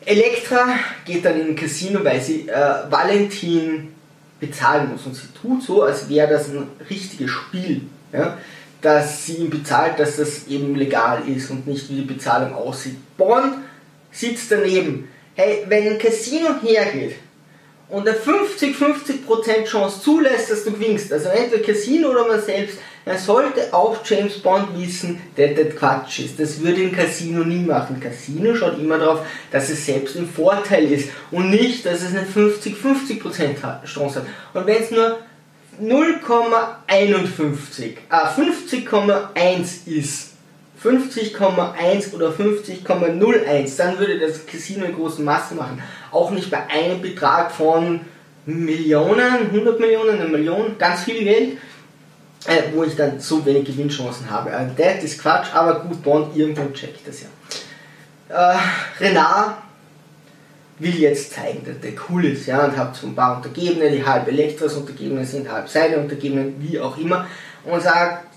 Elektra 0.07 0.79
geht 1.05 1.25
dann 1.25 1.41
in 1.41 1.49
ein 1.49 1.57
Casino, 1.57 2.05
weil 2.05 2.21
sie 2.21 2.49
äh, 2.49 2.91
Valentin 2.91 3.94
bezahlen 4.47 4.91
muss 4.93 5.07
und 5.07 5.15
sie 5.15 5.29
tut 5.41 5.63
so, 5.63 5.83
als 5.83 6.09
wäre 6.09 6.29
das 6.29 6.49
ein 6.49 6.67
richtiges 6.89 7.31
Spiel. 7.31 7.83
Ja? 8.13 8.39
dass 8.85 9.25
sie 9.25 9.37
ihm 9.37 9.49
bezahlt, 9.49 9.99
dass 9.99 10.17
das 10.17 10.47
eben 10.47 10.75
legal 10.75 11.23
ist 11.27 11.51
und 11.51 11.67
nicht 11.67 11.89
wie 11.89 11.97
die 11.97 12.03
Bezahlung 12.03 12.55
aussieht. 12.55 12.97
Bond 13.17 13.55
sitzt 14.13 14.53
daneben. 14.53 15.09
Hey, 15.35 15.65
wenn 15.69 15.95
ein 15.95 15.99
Casino 15.99 16.51
hergeht 16.63 17.17
und 17.89 18.09
eine 18.09 18.17
50-50% 18.17 19.67
Chance 19.67 20.01
zulässt, 20.03 20.51
dass 20.51 20.65
du 20.65 20.73
gewinnst, 20.73 21.13
also 21.13 21.29
entweder 21.29 21.63
Casino 21.63 22.09
oder 22.09 22.27
man 22.27 22.41
selbst, 22.41 22.79
dann 23.05 23.19
sollte 23.19 23.75
auch 23.75 23.99
James 24.05 24.39
Bond 24.39 24.79
wissen, 24.79 25.21
dass 25.37 25.51
das 25.55 25.77
Quatsch 25.77 26.21
ist. 26.21 26.41
Das 26.41 26.63
würde 26.63 26.81
ein 26.81 26.93
Casino 26.93 27.45
nie 27.45 27.63
machen. 27.63 28.01
Casino 28.01 28.55
schaut 28.55 28.79
immer 28.79 28.97
darauf, 28.97 29.21
dass 29.51 29.69
es 29.69 29.85
selbst 29.85 30.17
im 30.17 30.27
Vorteil 30.27 30.91
ist 30.91 31.11
und 31.31 31.51
nicht, 31.51 31.85
dass 31.85 32.01
es 32.01 32.17
eine 32.17 32.25
50-50% 32.25 33.85
Chance 33.85 34.21
hat. 34.21 34.27
Und 34.55 34.67
wenn 34.67 34.83
es 34.83 34.91
nur 34.91 35.19
0,51, 35.83 37.97
ah, 38.09 38.35
50,1 38.35 39.87
ist, 39.87 40.34
50,1 40.85 42.13
oder 42.15 42.31
50,01, 42.31 43.77
dann 43.79 43.99
würde 43.99 44.19
das 44.19 44.45
Casino 44.47 44.85
in 44.85 44.95
großen 44.95 45.25
Massen 45.25 45.57
machen. 45.57 45.83
Auch 46.11 46.31
nicht 46.31 46.51
bei 46.51 46.67
einem 46.67 47.01
Betrag 47.01 47.51
von 47.51 48.01
Millionen, 48.45 49.51
100 49.51 49.81
Millionen, 49.81 50.21
eine 50.21 50.29
Million, 50.29 50.77
ganz 50.79 51.05
viel 51.05 51.25
Geld, 51.25 51.59
äh, 52.47 52.63
wo 52.75 52.85
ich 52.85 52.95
dann 52.95 53.19
so 53.19 53.45
wenig 53.47 53.65
Gewinnchancen 53.65 54.31
habe. 54.31 54.53
Also 54.53 54.75
das 54.77 55.03
ist 55.03 55.23
Quatsch, 55.23 55.55
aber 55.55 55.81
gut, 55.81 56.03
Bond 56.03 56.37
irgendwo 56.37 56.69
checkt 56.75 57.09
das 57.09 57.23
ja. 57.23 57.29
Äh, 58.29 58.59
Renard 59.01 59.57
will 60.79 60.95
jetzt 60.97 61.33
zeigen, 61.33 61.65
dass 61.65 61.81
der 61.81 61.93
cool 62.09 62.27
ist, 62.27 62.47
ja, 62.47 62.65
und 62.65 62.77
hat 62.77 62.97
so 62.97 63.07
ein 63.07 63.15
paar 63.15 63.37
Untergebene, 63.37 63.91
die 63.91 64.05
halb 64.05 64.29
Elektras 64.29 64.75
Untergebene 64.75 65.25
sind, 65.25 65.51
halb 65.51 65.69
seine 65.69 65.99
Untergebenen, 65.99 66.57
wie 66.59 66.79
auch 66.81 66.99
immer, 66.99 67.27
und 67.65 67.83
sagt, 67.83 68.34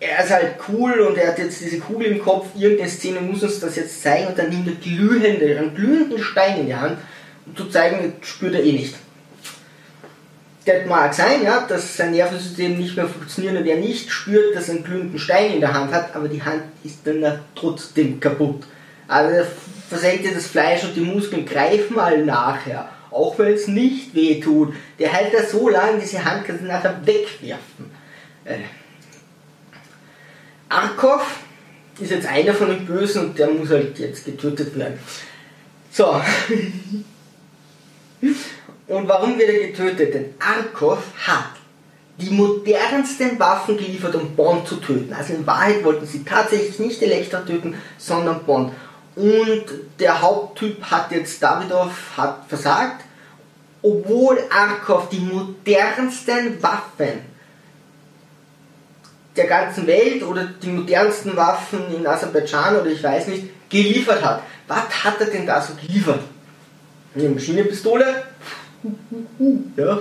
er 0.00 0.24
ist 0.24 0.30
halt 0.30 0.54
cool 0.68 1.00
und 1.00 1.18
er 1.18 1.28
hat 1.28 1.38
jetzt 1.38 1.60
diese 1.60 1.78
Kugel 1.78 2.06
im 2.06 2.22
Kopf, 2.22 2.46
irgendeine 2.56 2.88
Szene 2.88 3.20
muss 3.20 3.42
uns 3.42 3.60
das 3.60 3.76
jetzt 3.76 4.02
zeigen 4.02 4.28
und 4.28 4.38
dann 4.38 4.48
nimmt 4.48 4.66
er 4.66 4.74
glühende, 4.74 5.58
einen 5.58 5.74
glühenden 5.74 6.18
Stein 6.18 6.60
in 6.60 6.66
die 6.66 6.74
Hand, 6.74 6.96
um 7.44 7.54
zu 7.54 7.66
zeigen, 7.68 8.14
spürt 8.22 8.54
er 8.54 8.64
eh 8.64 8.72
nicht. 8.72 8.94
Das 10.64 10.86
mag 10.86 11.12
sein, 11.12 11.42
ja, 11.44 11.66
dass 11.68 11.96
sein 11.96 12.12
Nervensystem 12.12 12.78
nicht 12.78 12.96
mehr 12.96 13.08
funktioniert 13.08 13.56
und 13.56 13.66
er 13.66 13.76
nicht 13.76 14.10
spürt, 14.10 14.56
dass 14.56 14.68
er 14.68 14.76
einen 14.76 14.84
glühenden 14.84 15.18
Stein 15.18 15.52
in 15.52 15.60
der 15.60 15.74
Hand 15.74 15.92
hat, 15.92 16.14
aber 16.16 16.28
die 16.28 16.42
Hand 16.42 16.62
ist 16.82 17.00
dann 17.04 17.40
trotzdem 17.54 18.20
kaputt. 18.20 18.64
Also 19.06 19.34
er 19.34 19.46
versenkt 19.88 20.24
das 20.34 20.46
Fleisch 20.46 20.84
und 20.84 20.96
die 20.96 21.00
Muskeln, 21.00 21.44
greif 21.44 21.90
mal 21.90 22.24
nachher, 22.24 22.88
auch 23.10 23.38
wenn 23.38 23.52
es 23.52 23.66
nicht 23.66 24.14
weh 24.14 24.40
tut. 24.40 24.74
Der 24.98 25.12
hält 25.12 25.34
da 25.34 25.42
so 25.42 25.68
lange, 25.68 25.98
diese 25.98 26.24
Hand 26.24 26.44
kannst 26.46 26.62
du 26.62 26.66
nachher 26.68 27.00
wegwerfen. 27.04 27.90
Äh. 28.44 28.58
Arkov 30.70 31.40
ist 31.98 32.10
jetzt 32.12 32.26
einer 32.26 32.54
von 32.54 32.68
den 32.68 32.86
Bösen 32.86 33.26
und 33.26 33.38
der 33.38 33.50
muss 33.50 33.70
halt 33.70 33.98
jetzt 33.98 34.24
getötet 34.24 34.78
werden. 34.78 34.98
So. 35.90 36.06
Und 38.86 39.08
warum 39.08 39.38
wird 39.38 39.50
er 39.50 39.68
getötet? 39.68 40.14
Denn 40.14 40.34
Arkov 40.38 40.98
hat 41.26 41.50
die 42.18 42.30
modernsten 42.30 43.38
Waffen 43.38 43.76
geliefert, 43.76 44.14
um 44.14 44.34
Bond 44.36 44.68
zu 44.68 44.76
töten. 44.76 45.12
Also 45.12 45.34
in 45.34 45.46
Wahrheit 45.46 45.84
wollten 45.84 46.06
sie 46.06 46.24
tatsächlich 46.24 46.78
nicht 46.78 47.02
Elektra 47.02 47.40
töten, 47.40 47.74
sondern 47.98 48.44
Bond. 48.44 48.72
Und 49.16 49.64
der 49.98 50.20
Haupttyp 50.20 50.82
hat 50.84 51.10
jetzt 51.12 51.42
Davidoff 51.42 52.16
hat 52.16 52.44
versagt, 52.48 53.04
obwohl 53.82 54.38
Arkov 54.50 55.08
die 55.08 55.20
modernsten 55.20 56.62
Waffen 56.62 57.29
der 59.36 59.46
ganzen 59.46 59.86
Welt 59.86 60.22
oder 60.22 60.44
die 60.44 60.68
modernsten 60.68 61.36
Waffen 61.36 61.80
in 61.94 62.06
Aserbaidschan 62.06 62.76
oder 62.80 62.90
ich 62.90 63.02
weiß 63.02 63.28
nicht, 63.28 63.48
geliefert 63.68 64.24
hat. 64.24 64.42
Was 64.66 65.04
hat 65.04 65.20
er 65.20 65.26
denn 65.26 65.46
da 65.46 65.60
so 65.60 65.74
geliefert? 65.74 66.20
Eine 67.14 67.28
Maschinenpistole, 67.30 68.22
ja. 69.76 69.98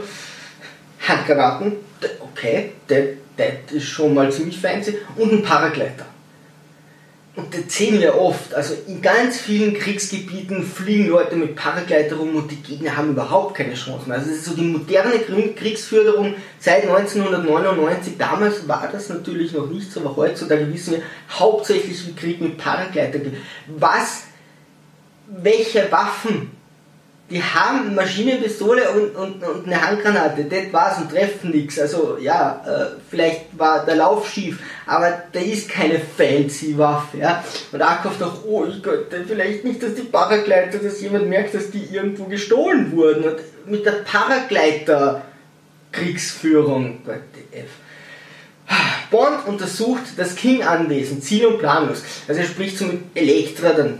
Handgranaten, 1.07 1.77
okay, 2.19 2.73
das 2.87 3.71
ist 3.71 3.85
schon 3.85 4.13
mal 4.13 4.31
ziemlich 4.31 4.59
fancy, 4.59 4.97
und 5.15 5.31
ein 5.31 5.43
Paragleiter. 5.43 6.05
Und 7.39 7.53
das 7.53 7.73
sehen 7.73 8.01
wir 8.01 8.19
oft. 8.19 8.53
Also 8.53 8.73
in 8.85 9.01
ganz 9.01 9.39
vielen 9.39 9.73
Kriegsgebieten 9.73 10.61
fliegen 10.61 11.07
Leute 11.07 11.37
mit 11.37 11.55
Paragleiter 11.55 12.17
rum 12.17 12.35
und 12.35 12.51
die 12.51 12.57
Gegner 12.57 12.97
haben 12.97 13.11
überhaupt 13.11 13.55
keine 13.55 13.75
Chancen. 13.75 14.11
Also 14.11 14.29
es 14.29 14.37
ist 14.37 14.45
so 14.45 14.55
die 14.55 14.63
moderne 14.63 15.19
Kriegsführung 15.55 16.35
seit 16.59 16.83
1999. 16.83 18.17
Damals 18.17 18.67
war 18.67 18.89
das 18.91 19.07
natürlich 19.07 19.53
noch 19.53 19.69
nicht 19.69 19.89
so, 19.89 20.01
aber 20.01 20.17
heutzutage 20.17 20.71
wissen 20.73 20.95
wir 20.95 21.01
hauptsächlich, 21.29 22.05
wie 22.07 22.13
Krieg 22.13 22.41
mit 22.41 22.57
Paragleiter 22.57 23.19
geht. 23.19 23.37
Was, 23.67 24.23
welche 25.27 25.89
Waffen 25.89 26.51
die 27.29 27.43
haben 27.43 27.93
Maschinenpistole 27.93 28.89
und, 28.89 29.15
und, 29.15 29.43
und 29.43 29.67
eine 29.67 29.81
Handgranate, 29.81 30.45
das 30.45 30.73
war's 30.73 30.97
und 30.99 31.11
treffen 31.11 31.51
nichts. 31.51 31.79
Also 31.79 32.17
ja, 32.19 32.63
äh, 32.65 32.99
vielleicht 33.09 33.57
war 33.57 33.85
der 33.85 33.97
Lauf 33.97 34.29
schief, 34.29 34.59
aber 34.87 35.23
da 35.31 35.39
ist 35.39 35.69
keine 35.69 35.99
fancy 35.99 36.77
Waffe. 36.77 37.19
Ja? 37.19 37.43
Und 37.71 37.81
Akov 37.81 38.17
dachte, 38.17 38.47
oh 38.47 38.65
ich 38.65 38.81
Gott, 38.81 39.07
vielleicht 39.27 39.63
nicht, 39.63 39.83
dass 39.83 39.93
die 39.93 40.03
Paragleiter, 40.03 40.79
dass 40.79 41.01
jemand 41.01 41.29
merkt, 41.29 41.53
dass 41.53 41.69
die 41.69 41.83
irgendwo 41.91 42.23
gestohlen 42.25 42.91
wurden. 42.91 43.23
Und 43.23 43.37
mit 43.65 43.85
der 43.85 44.03
Paragleiter 44.03 45.21
Kriegsführung, 45.91 47.01
Gott, 47.05 47.21
F. 47.51 47.69
Bond 49.09 49.47
untersucht 49.47 50.03
das 50.17 50.35
King-Anwesen, 50.35 51.21
ziel- 51.21 51.47
und 51.47 51.59
planlos. 51.59 52.03
Also 52.27 52.41
er 52.41 52.47
spricht 52.47 52.77
so 52.77 52.85
mit 52.85 53.01
Elektra, 53.15 53.73
dann 53.73 53.99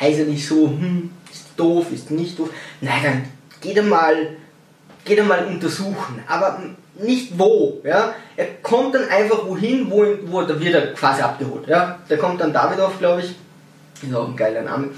weiß 0.00 0.20
er 0.20 0.24
nicht 0.24 0.46
so, 0.46 0.68
hm, 0.68 1.10
doof, 1.56 1.92
ist 1.92 2.10
nicht 2.10 2.38
doof. 2.38 2.50
Nein, 2.80 3.02
dann 3.02 3.24
geht 3.60 3.76
er 3.76 3.82
mal, 3.82 4.36
geht 5.04 5.18
er 5.18 5.24
mal 5.24 5.46
untersuchen, 5.46 6.22
aber 6.28 6.60
nicht 7.00 7.38
wo. 7.38 7.80
Ja? 7.84 8.14
Er 8.36 8.46
kommt 8.62 8.94
dann 8.94 9.08
einfach 9.08 9.46
wohin, 9.46 9.90
wo, 9.90 10.04
wo 10.26 10.42
da 10.42 10.58
wird 10.58 10.74
er 10.74 10.92
quasi 10.94 11.22
abgeholt. 11.22 11.66
Ja? 11.66 11.98
Der 12.08 12.18
kommt 12.18 12.40
dann 12.40 12.52
Davidoff, 12.52 12.98
glaube 12.98 13.22
ich, 13.22 13.34
ist 14.02 14.14
auch 14.14 14.28
ein 14.28 14.36
geiler 14.36 14.62
Name, 14.62 14.90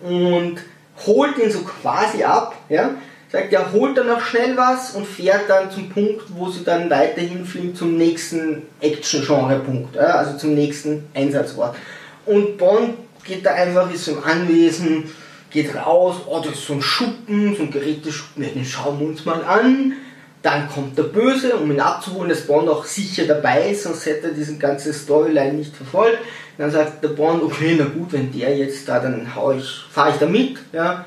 und 0.00 0.60
holt 1.06 1.38
ihn 1.38 1.50
so 1.50 1.60
quasi 1.60 2.22
ab. 2.22 2.56
Ja? 2.68 2.90
Sagt, 3.30 3.52
er 3.52 3.72
holt 3.72 3.98
dann 3.98 4.06
noch 4.06 4.20
schnell 4.20 4.56
was 4.56 4.92
und 4.94 5.06
fährt 5.06 5.48
dann 5.48 5.70
zum 5.70 5.90
Punkt, 5.90 6.24
wo 6.28 6.48
sie 6.48 6.64
dann 6.64 6.88
weiterhin 6.88 7.44
fliegen 7.44 7.74
zum 7.74 7.96
nächsten 7.96 8.62
Action-Genre-Punkt, 8.80 9.96
ja? 9.96 10.14
also 10.14 10.38
zum 10.38 10.54
nächsten 10.54 11.08
Einsatzort. 11.12 11.76
Und 12.24 12.56
Bond 12.56 12.94
geht 13.24 13.44
da 13.44 13.52
einfach, 13.52 13.92
ist 13.92 14.08
im 14.08 14.22
Anwesen, 14.22 15.10
geht 15.50 15.74
raus, 15.74 16.16
oh, 16.26 16.40
das 16.44 16.54
ist 16.54 16.66
so 16.66 16.74
ein 16.74 16.82
Schuppen, 16.82 17.56
so 17.56 17.62
ein 17.62 17.70
Geräteschuppen, 17.70 18.44
ja, 18.44 18.50
den 18.50 18.64
schauen 18.64 19.00
wir 19.00 19.06
uns 19.06 19.24
mal 19.24 19.42
an. 19.44 19.94
Dann 20.42 20.68
kommt 20.68 20.96
der 20.96 21.04
Böse, 21.04 21.56
um 21.56 21.70
ihn 21.70 21.80
abzuholen, 21.80 22.28
dass 22.28 22.46
Bond 22.46 22.68
auch 22.68 22.84
sicher 22.84 23.24
dabei 23.26 23.70
ist, 23.70 23.82
sonst 23.82 24.06
hätte 24.06 24.28
er 24.28 24.32
diesen 24.32 24.58
ganzen 24.58 24.92
Storyline 24.92 25.54
nicht 25.54 25.74
verfolgt. 25.74 26.18
Dann 26.56 26.70
sagt 26.70 27.02
der 27.02 27.08
Bond, 27.08 27.42
okay, 27.42 27.74
na 27.78 27.84
gut, 27.84 28.12
wenn 28.12 28.30
der 28.32 28.56
jetzt 28.56 28.88
da, 28.88 29.00
dann 29.00 29.26
ich, 29.58 29.84
fahre 29.90 30.10
ich 30.10 30.16
da 30.16 30.26
mit, 30.26 30.58
ja. 30.72 31.04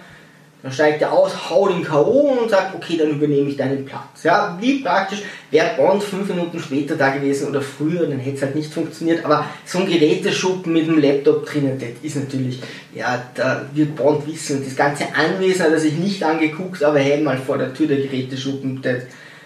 Dann 0.62 0.74
steigt 0.74 1.02
er 1.02 1.14
aus, 1.14 1.50
haut 1.50 1.72
ihn 1.72 1.86
K.O. 1.86 2.38
und 2.42 2.50
sagt, 2.50 2.76
okay, 2.76 2.98
dann 2.98 3.12
übernehme 3.12 3.50
ich 3.50 3.56
deinen 3.56 3.86
Platz. 3.86 4.24
Ja, 4.24 4.58
wie 4.60 4.82
praktisch, 4.82 5.22
wäre 5.52 5.78
Bond 5.78 6.04
fünf 6.04 6.28
Minuten 6.28 6.60
später 6.60 6.98
da 6.98 7.12
gewesen 7.12 7.48
oder 7.48 7.62
früher, 7.62 8.06
dann 8.06 8.20
hätte 8.20 8.36
es 8.36 8.42
halt 8.42 8.56
nicht 8.56 8.74
funktioniert. 8.74 9.24
Aber 9.24 9.46
so 9.64 9.80
ein 9.80 9.86
Geräteschuppen 9.86 10.74
mit 10.74 10.88
dem 10.88 11.00
Laptop 11.00 11.46
drinnen, 11.46 11.80
das 11.80 11.92
ist 12.04 12.18
natürlich, 12.18 12.60
ja, 12.94 13.24
da 13.36 13.66
wird 13.74 13.96
Bond 13.96 14.28
wissen. 14.28 14.62
Das 14.66 14.76
ganze 14.76 15.06
Anwesen 15.16 15.64
hat 15.64 15.72
er 15.72 15.80
sich 15.80 15.94
nicht 15.94 16.22
angeguckt, 16.24 16.84
aber 16.84 17.00
hey, 17.00 17.22
mal 17.22 17.38
vor 17.38 17.58
der 17.58 17.74
Tür 17.74 17.88
der 17.88 18.02
Geräteschuppen. 18.02 18.82
Das, 18.82 19.04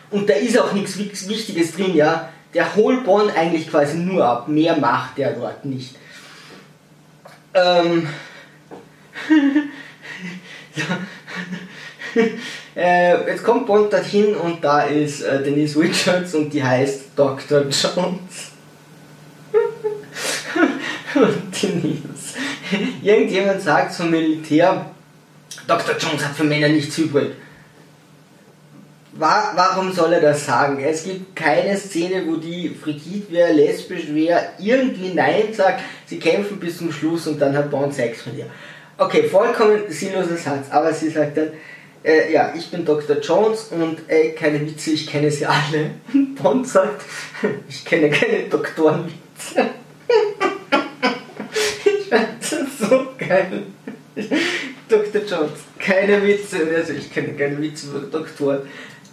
und 0.09 0.27
da 0.27 0.33
ist 0.33 0.57
auch 0.57 0.73
nichts 0.73 0.97
Wichtiges 0.97 1.75
drin, 1.75 1.95
ja. 1.95 2.29
Der 2.55 2.75
holt 2.75 3.03
Bond 3.03 3.37
eigentlich 3.37 3.69
quasi 3.69 3.97
nur 3.97 4.25
ab. 4.25 4.47
Mehr 4.47 4.77
macht 4.77 5.19
er 5.19 5.33
dort 5.33 5.63
nicht. 5.63 5.95
Ähm. 7.53 8.07
äh, 12.75 13.29
jetzt 13.29 13.43
kommt 13.43 13.67
Bond 13.67 13.93
dorthin 13.93 14.35
und 14.35 14.63
da 14.63 14.83
ist 14.83 15.21
äh, 15.21 15.43
Denise 15.43 15.79
Richards 15.79 16.33
und 16.33 16.51
die 16.51 16.63
heißt 16.63 17.01
Dr. 17.15 17.61
Jones. 17.61 18.51
und 21.15 21.53
Denise. 21.63 22.33
Irgendjemand 23.01 23.61
sagt 23.61 23.93
zum 23.93 24.09
Militär, 24.09 24.87
Dr. 25.67 25.95
Jones 25.97 26.25
hat 26.25 26.35
für 26.35 26.43
Männer 26.43 26.69
nichts 26.69 26.97
übrig. 26.97 27.33
warum 29.13 29.93
soll 29.93 30.13
er 30.13 30.21
das 30.21 30.45
sagen? 30.45 30.83
Es 30.83 31.03
gibt 31.03 31.35
keine 31.35 31.77
Szene, 31.77 32.25
wo 32.25 32.37
die 32.37 32.69
frigid 32.69 33.31
wäre, 33.31 33.53
lesbisch 33.53 34.07
wäre, 34.07 34.41
irgendwie 34.59 35.13
Nein 35.13 35.53
sagt, 35.53 35.81
sie 36.07 36.17
kämpfen 36.17 36.59
bis 36.59 36.79
zum 36.79 36.91
Schluss 36.91 37.27
und 37.27 37.39
dann 37.39 37.55
hat 37.55 37.69
Bond 37.69 37.93
Sex 37.93 38.25
mit 38.25 38.39
ihr. 38.39 38.47
Okay, 38.97 39.23
vollkommen 39.23 39.83
sinnloser 39.89 40.37
Satz, 40.37 40.67
aber 40.69 40.93
sie 40.93 41.09
sagt 41.09 41.37
dann, 41.37 41.49
äh, 42.03 42.31
ja, 42.31 42.53
ich 42.55 42.69
bin 42.69 42.85
Dr. 42.85 43.17
Jones 43.19 43.69
und 43.71 43.97
ey, 44.07 44.33
keine 44.33 44.61
Witze, 44.61 44.91
ich 44.91 45.07
kenne 45.07 45.31
sie 45.31 45.45
alle. 45.45 45.91
Und 46.13 46.35
Bond 46.41 46.67
sagt, 46.67 47.01
ich 47.69 47.83
kenne 47.85 48.11
keine 48.11 48.43
Doktorenwitze. 48.49 49.13
ich 51.85 52.09
fand 52.09 52.41
das 52.41 52.89
so 52.89 53.07
geil. 53.17 53.63
Dr. 54.87 55.21
Jones, 55.21 55.61
keine 55.79 56.21
Witze, 56.21 56.59
also 56.75 56.93
ich 56.93 57.11
kenne 57.11 57.29
keine 57.29 57.59
Witze 57.59 57.87
über 57.87 57.99
Doktoren. 57.99 58.61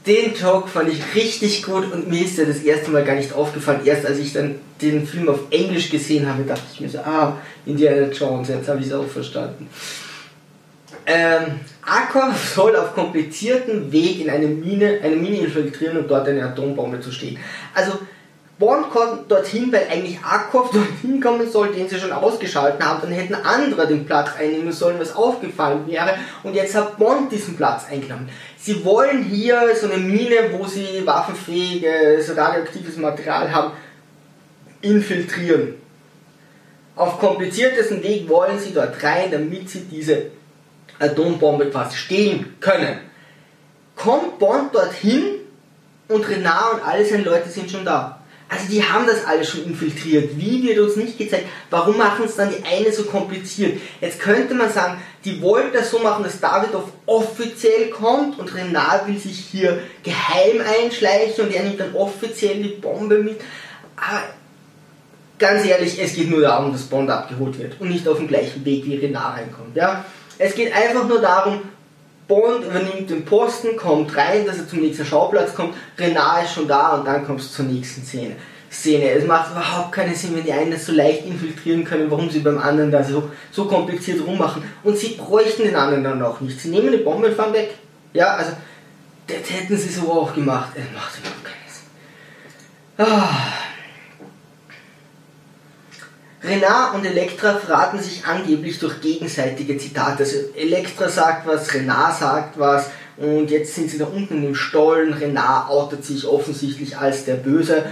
Den 0.06 0.34
Joke 0.34 0.68
fand 0.68 0.88
ich 0.88 1.14
richtig 1.14 1.62
gut 1.62 1.92
und 1.92 2.08
mir 2.08 2.24
ist 2.24 2.38
ja 2.38 2.46
das 2.46 2.62
erste 2.62 2.90
Mal 2.90 3.04
gar 3.04 3.16
nicht 3.16 3.34
aufgefallen. 3.34 3.80
Erst 3.84 4.06
als 4.06 4.18
ich 4.18 4.32
dann 4.32 4.54
den 4.80 5.06
Film 5.06 5.28
auf 5.28 5.40
Englisch 5.50 5.90
gesehen 5.90 6.26
habe, 6.26 6.42
dachte 6.44 6.62
ich 6.72 6.80
mir 6.80 6.88
so, 6.88 6.98
ah, 7.00 7.36
Indiana 7.66 8.10
Jones, 8.10 8.48
jetzt 8.48 8.68
habe 8.68 8.80
ich 8.80 8.86
es 8.86 8.94
auch 8.94 9.06
verstanden. 9.06 9.68
Ähm, 11.04 11.60
Akor 11.82 12.32
soll 12.54 12.76
auf 12.76 12.94
komplizierten 12.94 13.92
Weg 13.92 14.20
in 14.20 14.30
eine 14.30 14.46
Mine, 14.46 15.00
eine 15.02 15.16
Mine 15.16 15.38
infiltrieren 15.38 15.98
und 15.98 16.10
dort 16.10 16.28
eine 16.28 16.44
Atombombe 16.44 17.00
zu 17.00 17.12
stehen. 17.12 17.38
Also 17.74 17.98
Bond 18.60 18.90
kommt 18.90 19.30
dorthin, 19.30 19.72
weil 19.72 19.86
eigentlich 19.90 20.18
Akov 20.22 20.70
dorthin 20.72 21.20
kommen 21.20 21.50
soll, 21.50 21.72
den 21.72 21.88
sie 21.88 21.98
schon 21.98 22.12
ausgeschaltet 22.12 22.84
haben. 22.84 23.00
Dann 23.02 23.10
hätten 23.10 23.34
andere 23.34 23.88
den 23.88 24.04
Platz 24.04 24.30
einnehmen 24.38 24.70
sollen, 24.70 25.00
was 25.00 25.16
aufgefallen 25.16 25.86
wäre. 25.86 26.14
Und 26.42 26.54
jetzt 26.54 26.74
hat 26.74 26.98
Bond 26.98 27.32
diesen 27.32 27.56
Platz 27.56 27.86
eingenommen. 27.90 28.28
Sie 28.62 28.84
wollen 28.84 29.24
hier 29.24 29.74
so 29.74 29.90
eine 29.90 29.96
Mine, 29.96 30.50
wo 30.52 30.66
sie 30.66 31.06
waffenfähiges, 31.06 32.36
radioaktives 32.36 32.98
Material 32.98 33.50
haben, 33.50 33.72
infiltrieren. 34.82 35.76
Auf 36.94 37.18
kompliziertesten 37.18 38.02
Weg 38.02 38.28
wollen 38.28 38.58
sie 38.58 38.74
dort 38.74 39.02
rein, 39.02 39.30
damit 39.30 39.70
sie 39.70 39.84
diese 39.90 40.26
Atombombe 40.98 41.70
quasi 41.70 41.96
stehlen 41.96 42.56
können. 42.60 42.98
Kommt 43.96 44.38
Bond 44.38 44.74
dorthin 44.74 45.36
und 46.08 46.28
Renard 46.28 46.74
und 46.74 46.82
alle 46.82 47.06
seine 47.06 47.22
Leute 47.22 47.48
sind 47.48 47.70
schon 47.70 47.86
da. 47.86 48.19
Also 48.50 48.66
die 48.68 48.82
haben 48.82 49.06
das 49.06 49.24
alles 49.24 49.48
schon 49.48 49.64
infiltriert. 49.64 50.30
Wie 50.36 50.64
wird 50.64 50.80
uns 50.80 50.96
nicht 50.96 51.16
gezeigt? 51.16 51.46
Warum 51.70 51.96
machen 51.96 52.24
es 52.24 52.34
dann 52.34 52.50
die 52.50 52.64
eine 52.66 52.92
so 52.92 53.04
kompliziert? 53.04 53.80
Jetzt 54.00 54.18
könnte 54.18 54.54
man 54.54 54.72
sagen, 54.72 55.00
die 55.24 55.40
wollten 55.40 55.72
das 55.72 55.92
so 55.92 56.00
machen, 56.00 56.24
dass 56.24 56.40
Davidoff 56.40 56.90
offiziell 57.06 57.90
kommt 57.90 58.40
und 58.40 58.52
Renat 58.52 59.06
will 59.06 59.18
sich 59.18 59.38
hier 59.38 59.80
geheim 60.02 60.60
einschleichen 60.82 61.44
und 61.44 61.54
er 61.54 61.62
nimmt 61.62 61.78
dann 61.78 61.94
offiziell 61.94 62.60
die 62.60 62.70
Bombe 62.70 63.18
mit. 63.18 63.40
Aber 63.96 64.24
ganz 65.38 65.64
ehrlich, 65.64 66.02
es 66.02 66.14
geht 66.14 66.28
nur 66.28 66.40
darum, 66.40 66.72
dass 66.72 66.82
Bond 66.82 67.08
abgeholt 67.08 67.56
wird 67.56 67.80
und 67.80 67.90
nicht 67.90 68.08
auf 68.08 68.16
dem 68.16 68.26
gleichen 68.26 68.64
Weg 68.64 68.84
wie 68.84 68.96
Renat 68.96 69.36
reinkommt. 69.36 69.76
Ja? 69.76 70.04
Es 70.38 70.56
geht 70.56 70.74
einfach 70.74 71.06
nur 71.06 71.20
darum, 71.20 71.60
Bond 72.30 72.64
übernimmt 72.64 73.10
den 73.10 73.24
Posten, 73.24 73.76
kommt 73.76 74.16
rein, 74.16 74.46
dass 74.46 74.58
er 74.58 74.68
zum 74.68 74.80
nächsten 74.80 75.04
Schauplatz 75.04 75.52
kommt, 75.52 75.74
Renard 75.98 76.44
ist 76.44 76.54
schon 76.54 76.68
da 76.68 76.94
und 76.94 77.04
dann 77.04 77.26
kommst 77.26 77.50
du 77.50 77.56
zur 77.56 77.64
nächsten 77.64 78.04
Szene. 78.04 78.36
Szene. 78.70 79.10
Es 79.10 79.26
macht 79.26 79.50
überhaupt 79.50 79.90
keinen 79.90 80.14
Sinn, 80.14 80.36
wenn 80.36 80.44
die 80.44 80.52
einen 80.52 80.70
das 80.70 80.86
so 80.86 80.92
leicht 80.92 81.26
infiltrieren 81.26 81.84
können, 81.84 82.08
warum 82.08 82.30
sie 82.30 82.38
beim 82.38 82.58
anderen 82.58 82.92
da 82.92 83.02
so, 83.02 83.30
so 83.50 83.64
kompliziert 83.64 84.24
rummachen. 84.24 84.62
Und 84.84 84.96
sie 84.96 85.16
bräuchten 85.16 85.64
den 85.64 85.74
anderen 85.74 86.04
dann 86.04 86.22
auch 86.22 86.40
nicht. 86.40 86.60
Sie 86.60 86.68
nehmen 86.68 86.86
eine 86.86 86.98
Bombe 86.98 87.26
und 87.26 87.34
fahren 87.34 87.52
weg. 87.52 87.74
Ja, 88.12 88.36
also, 88.36 88.52
das 89.26 89.50
hätten 89.50 89.76
sie 89.76 89.88
so 89.88 90.12
auch 90.12 90.32
gemacht. 90.32 90.70
Es 90.76 90.84
macht 90.94 91.18
überhaupt 91.18 91.44
keinen 91.44 93.06
Sinn. 93.08 93.16
Ah. 93.18 93.59
Renard 96.50 96.94
und 96.94 97.06
Elektra 97.06 97.54
verraten 97.54 98.00
sich 98.00 98.24
angeblich 98.24 98.78
durch 98.80 99.00
gegenseitige 99.00 99.78
Zitate. 99.78 100.24
Also 100.24 100.36
Elektra 100.56 101.08
sagt 101.08 101.46
was, 101.46 101.72
Renard 101.72 102.18
sagt 102.18 102.58
was 102.58 102.90
und 103.16 103.50
jetzt 103.50 103.74
sind 103.74 103.88
sie 103.88 103.98
da 103.98 104.06
unten 104.06 104.44
im 104.44 104.56
Stollen. 104.56 105.12
Renard 105.12 105.70
outet 105.70 106.04
sich 106.04 106.26
offensichtlich 106.26 106.98
als 106.98 107.24
der 107.24 107.34
Böse 107.34 107.84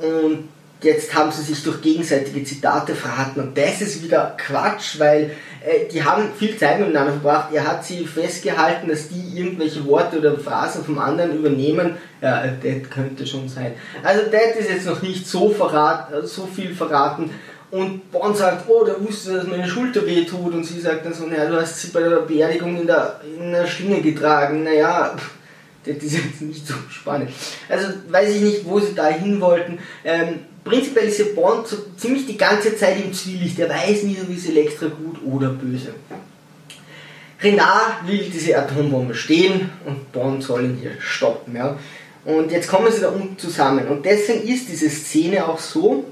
und 0.00 0.48
jetzt 0.80 1.14
haben 1.14 1.30
sie 1.30 1.42
sich 1.42 1.62
durch 1.62 1.80
gegenseitige 1.80 2.42
Zitate 2.42 2.96
verraten 2.96 3.40
und 3.40 3.56
das 3.56 3.80
ist 3.80 4.02
wieder 4.02 4.36
Quatsch, 4.36 4.98
weil 4.98 5.30
äh, 5.64 5.86
die 5.92 6.02
haben 6.02 6.24
viel 6.36 6.56
Zeit 6.56 6.80
miteinander 6.80 7.12
verbracht. 7.12 7.52
Er 7.52 7.64
hat 7.64 7.84
sie 7.84 8.04
festgehalten, 8.04 8.88
dass 8.88 9.10
die 9.10 9.38
irgendwelche 9.38 9.86
Worte 9.86 10.18
oder 10.18 10.36
Phrasen 10.36 10.84
vom 10.84 10.98
anderen 10.98 11.36
übernehmen. 11.36 11.98
Ja, 12.20 12.42
das 12.48 12.90
könnte 12.90 13.28
schon 13.28 13.48
sein. 13.48 13.74
Also 14.02 14.22
das 14.24 14.56
ist 14.58 14.70
jetzt 14.70 14.86
noch 14.86 15.02
nicht 15.02 15.24
so, 15.24 15.50
verrat, 15.50 16.08
so 16.24 16.46
viel 16.46 16.74
verraten 16.74 17.30
und 17.72 18.12
Bond 18.12 18.36
sagt, 18.36 18.68
oh, 18.68 18.84
der 18.84 19.02
wusste, 19.02 19.32
dass 19.32 19.46
meine 19.46 19.66
Schulter 19.66 20.04
weh 20.04 20.26
tut. 20.26 20.52
Und 20.52 20.62
sie 20.62 20.78
sagt 20.78 21.06
dann 21.06 21.14
so, 21.14 21.24
naja, 21.24 21.48
du 21.48 21.58
hast 21.58 21.80
sie 21.80 21.88
bei 21.88 22.00
der 22.00 22.16
Beerdigung 22.16 22.78
in 22.78 22.86
der, 22.86 23.18
in 23.38 23.50
der 23.50 23.66
Schlinge 23.66 24.02
getragen. 24.02 24.62
Naja, 24.62 25.16
das 25.82 25.96
ist 25.96 26.12
jetzt 26.12 26.42
nicht 26.42 26.66
so 26.66 26.74
spannend. 26.90 27.30
Also 27.70 27.88
weiß 28.10 28.36
ich 28.36 28.42
nicht, 28.42 28.66
wo 28.66 28.78
sie 28.78 28.94
da 28.94 29.08
hin 29.08 29.40
wollten. 29.40 29.78
Ähm, 30.04 30.40
prinzipiell 30.62 31.08
ist 31.08 31.18
ja 31.18 31.24
Bond 31.34 31.66
so 31.66 31.78
ziemlich 31.96 32.26
die 32.26 32.36
ganze 32.36 32.76
Zeit 32.76 33.02
im 33.02 33.10
Zwielicht. 33.10 33.58
Er 33.58 33.70
weiß 33.70 34.02
nie 34.02 34.18
wie 34.28 34.36
es 34.36 34.46
Elektra 34.46 34.88
gut 34.88 35.24
oder 35.24 35.48
böse. 35.48 35.94
Renard 37.40 38.06
will 38.06 38.30
diese 38.30 38.58
Atombombe 38.58 39.14
stehen 39.14 39.70
und 39.86 40.12
Bond 40.12 40.42
soll 40.42 40.64
ihn 40.64 40.76
hier 40.78 40.92
stoppen. 41.00 41.56
Ja. 41.56 41.78
Und 42.26 42.52
jetzt 42.52 42.68
kommen 42.68 42.92
sie 42.92 43.00
da 43.00 43.08
unten 43.08 43.38
zusammen. 43.38 43.88
Und 43.88 44.04
deswegen 44.04 44.46
ist 44.46 44.68
diese 44.68 44.90
Szene 44.90 45.48
auch 45.48 45.58
so, 45.58 46.04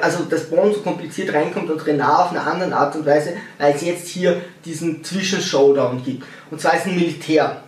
also 0.00 0.24
dass 0.24 0.48
Bond 0.50 0.74
so 0.74 0.80
kompliziert 0.80 1.32
reinkommt 1.32 1.70
und 1.70 1.86
Renard 1.86 2.26
auf 2.26 2.30
eine 2.30 2.42
andere 2.42 2.74
Art 2.74 2.96
und 2.96 3.06
Weise, 3.06 3.34
weil 3.58 3.74
es 3.74 3.82
jetzt 3.82 4.08
hier 4.08 4.40
diesen 4.64 5.02
Zwischenshowdown 5.04 6.02
gibt. 6.02 6.24
Und 6.50 6.60
zwar 6.60 6.76
ist 6.76 6.86
ein 6.86 6.94
Militär. 6.94 7.62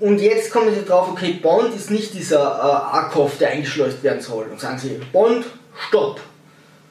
Und 0.00 0.18
jetzt 0.18 0.50
kommen 0.50 0.74
sie 0.74 0.84
drauf, 0.84 1.08
okay, 1.10 1.38
Bond 1.42 1.74
ist 1.74 1.90
nicht 1.90 2.14
dieser 2.14 2.40
äh, 2.40 2.96
Arkov, 2.96 3.36
der 3.38 3.50
eingeschleust 3.50 4.02
werden 4.02 4.22
soll. 4.22 4.46
Und 4.46 4.58
sagen 4.58 4.78
sie, 4.78 4.98
Bond, 5.12 5.44
stopp. 5.88 6.20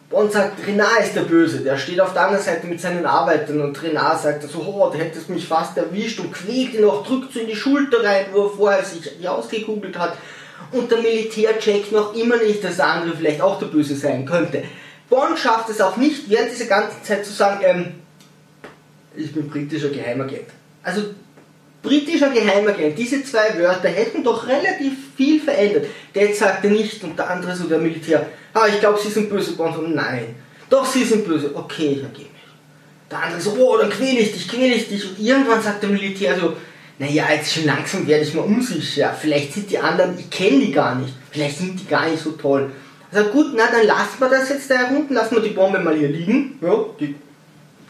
Bond 0.09 0.31
sagt, 0.31 0.65
Renard 0.65 1.01
ist 1.03 1.15
der 1.15 1.21
Böse, 1.21 1.59
der 1.59 1.77
steht 1.77 2.01
auf 2.01 2.13
der 2.13 2.23
anderen 2.23 2.43
Seite 2.43 2.65
mit 2.65 2.81
seinen 2.81 3.05
Arbeitern 3.05 3.61
und 3.61 3.81
Renard 3.81 4.19
sagt 4.19 4.43
so, 4.43 4.59
oh, 4.59 4.89
der 4.89 5.05
hätte 5.05 5.31
mich 5.31 5.47
fast 5.47 5.77
erwischt 5.77 6.19
und 6.19 6.31
quält 6.33 6.73
ihn 6.73 6.85
auch, 6.85 7.05
drückt 7.05 7.31
so 7.31 7.39
in 7.39 7.47
die 7.47 7.55
Schulter 7.55 8.03
rein, 8.03 8.25
wo 8.31 8.45
er 8.45 8.49
vorher 8.49 8.83
sich 8.83 9.27
ausgekugelt 9.27 9.97
hat 9.97 10.17
und 10.71 10.91
der 10.91 10.99
Militär 10.99 11.57
checkt 11.59 11.91
noch 11.91 12.13
immer 12.15 12.37
nicht, 12.37 12.63
dass 12.63 12.77
der 12.77 12.87
andere 12.87 13.17
vielleicht 13.17 13.41
auch 13.41 13.59
der 13.59 13.67
Böse 13.67 13.95
sein 13.95 14.25
könnte. 14.25 14.63
Bond 15.09 15.39
schafft 15.39 15.69
es 15.69 15.81
auch 15.81 15.97
nicht, 15.97 16.29
während 16.29 16.51
dieser 16.51 16.65
ganzen 16.65 17.03
Zeit 17.03 17.25
zu 17.25 17.33
sagen, 17.33 17.63
ähm, 17.65 17.85
ich 19.15 19.33
bin 19.33 19.49
britischer 19.49 19.89
Geheimagent. 19.89 20.47
Also 20.83 21.03
britischer 21.81 22.29
Geheimagent, 22.29 22.97
diese 22.97 23.23
zwei 23.23 23.57
Wörter 23.57 23.89
hätten 23.89 24.23
doch 24.23 24.47
relativ 24.47 24.93
viel 25.17 25.41
verändert. 25.41 25.87
Der 26.13 26.27
jetzt 26.27 26.39
sagt 26.39 26.63
er 26.63 26.71
nicht 26.71 27.03
und 27.03 27.17
der 27.17 27.29
andere 27.29 27.55
so 27.55 27.65
der 27.65 27.79
Militär, 27.79 28.27
ah, 28.53 28.67
ich 28.67 28.79
glaube, 28.79 28.99
Sie 28.99 29.09
sind 29.09 29.29
böse, 29.29 29.53
Bond, 29.53 29.77
und 29.77 29.95
nein. 29.95 30.35
Doch, 30.69 30.85
Sie 30.85 31.03
sind 31.03 31.25
böse, 31.25 31.51
okay, 31.55 31.93
ich 31.97 32.03
ergebe 32.03 32.29
mich. 32.29 32.39
Der 33.09 33.23
andere 33.23 33.41
so, 33.41 33.55
oh, 33.57 33.77
dann 33.77 33.89
quäle 33.89 34.19
ich 34.19 34.33
dich, 34.33 34.47
quäle 34.47 34.75
ich 34.75 34.87
dich. 34.87 35.09
Und 35.09 35.19
irgendwann 35.19 35.63
sagt 35.63 35.81
der 35.81 35.89
Militär 35.89 36.39
so, 36.39 36.55
naja, 36.99 37.27
jetzt 37.33 37.53
schon 37.53 37.65
langsam 37.65 38.05
werde 38.05 38.25
ich 38.25 38.33
mal 38.33 38.41
unsicher. 38.41 39.15
Vielleicht 39.19 39.53
sind 39.53 39.71
die 39.71 39.79
anderen, 39.79 40.19
ich 40.19 40.29
kenne 40.29 40.59
die 40.59 40.71
gar 40.71 40.95
nicht. 40.95 41.13
Vielleicht 41.31 41.57
sind 41.57 41.79
die 41.79 41.87
gar 41.87 42.09
nicht 42.09 42.21
so 42.21 42.31
toll. 42.31 42.71
Also 43.11 43.29
gut, 43.31 43.53
na 43.55 43.67
dann 43.71 43.87
lassen 43.87 44.19
wir 44.19 44.29
das 44.29 44.49
jetzt 44.49 44.69
da 44.69 44.89
unten, 44.89 45.13
lassen 45.13 45.35
wir 45.35 45.41
die 45.41 45.49
Bombe 45.49 45.79
mal 45.79 45.95
hier 45.95 46.09
liegen. 46.09 46.59
Ja, 46.61 46.85
die 46.99 47.15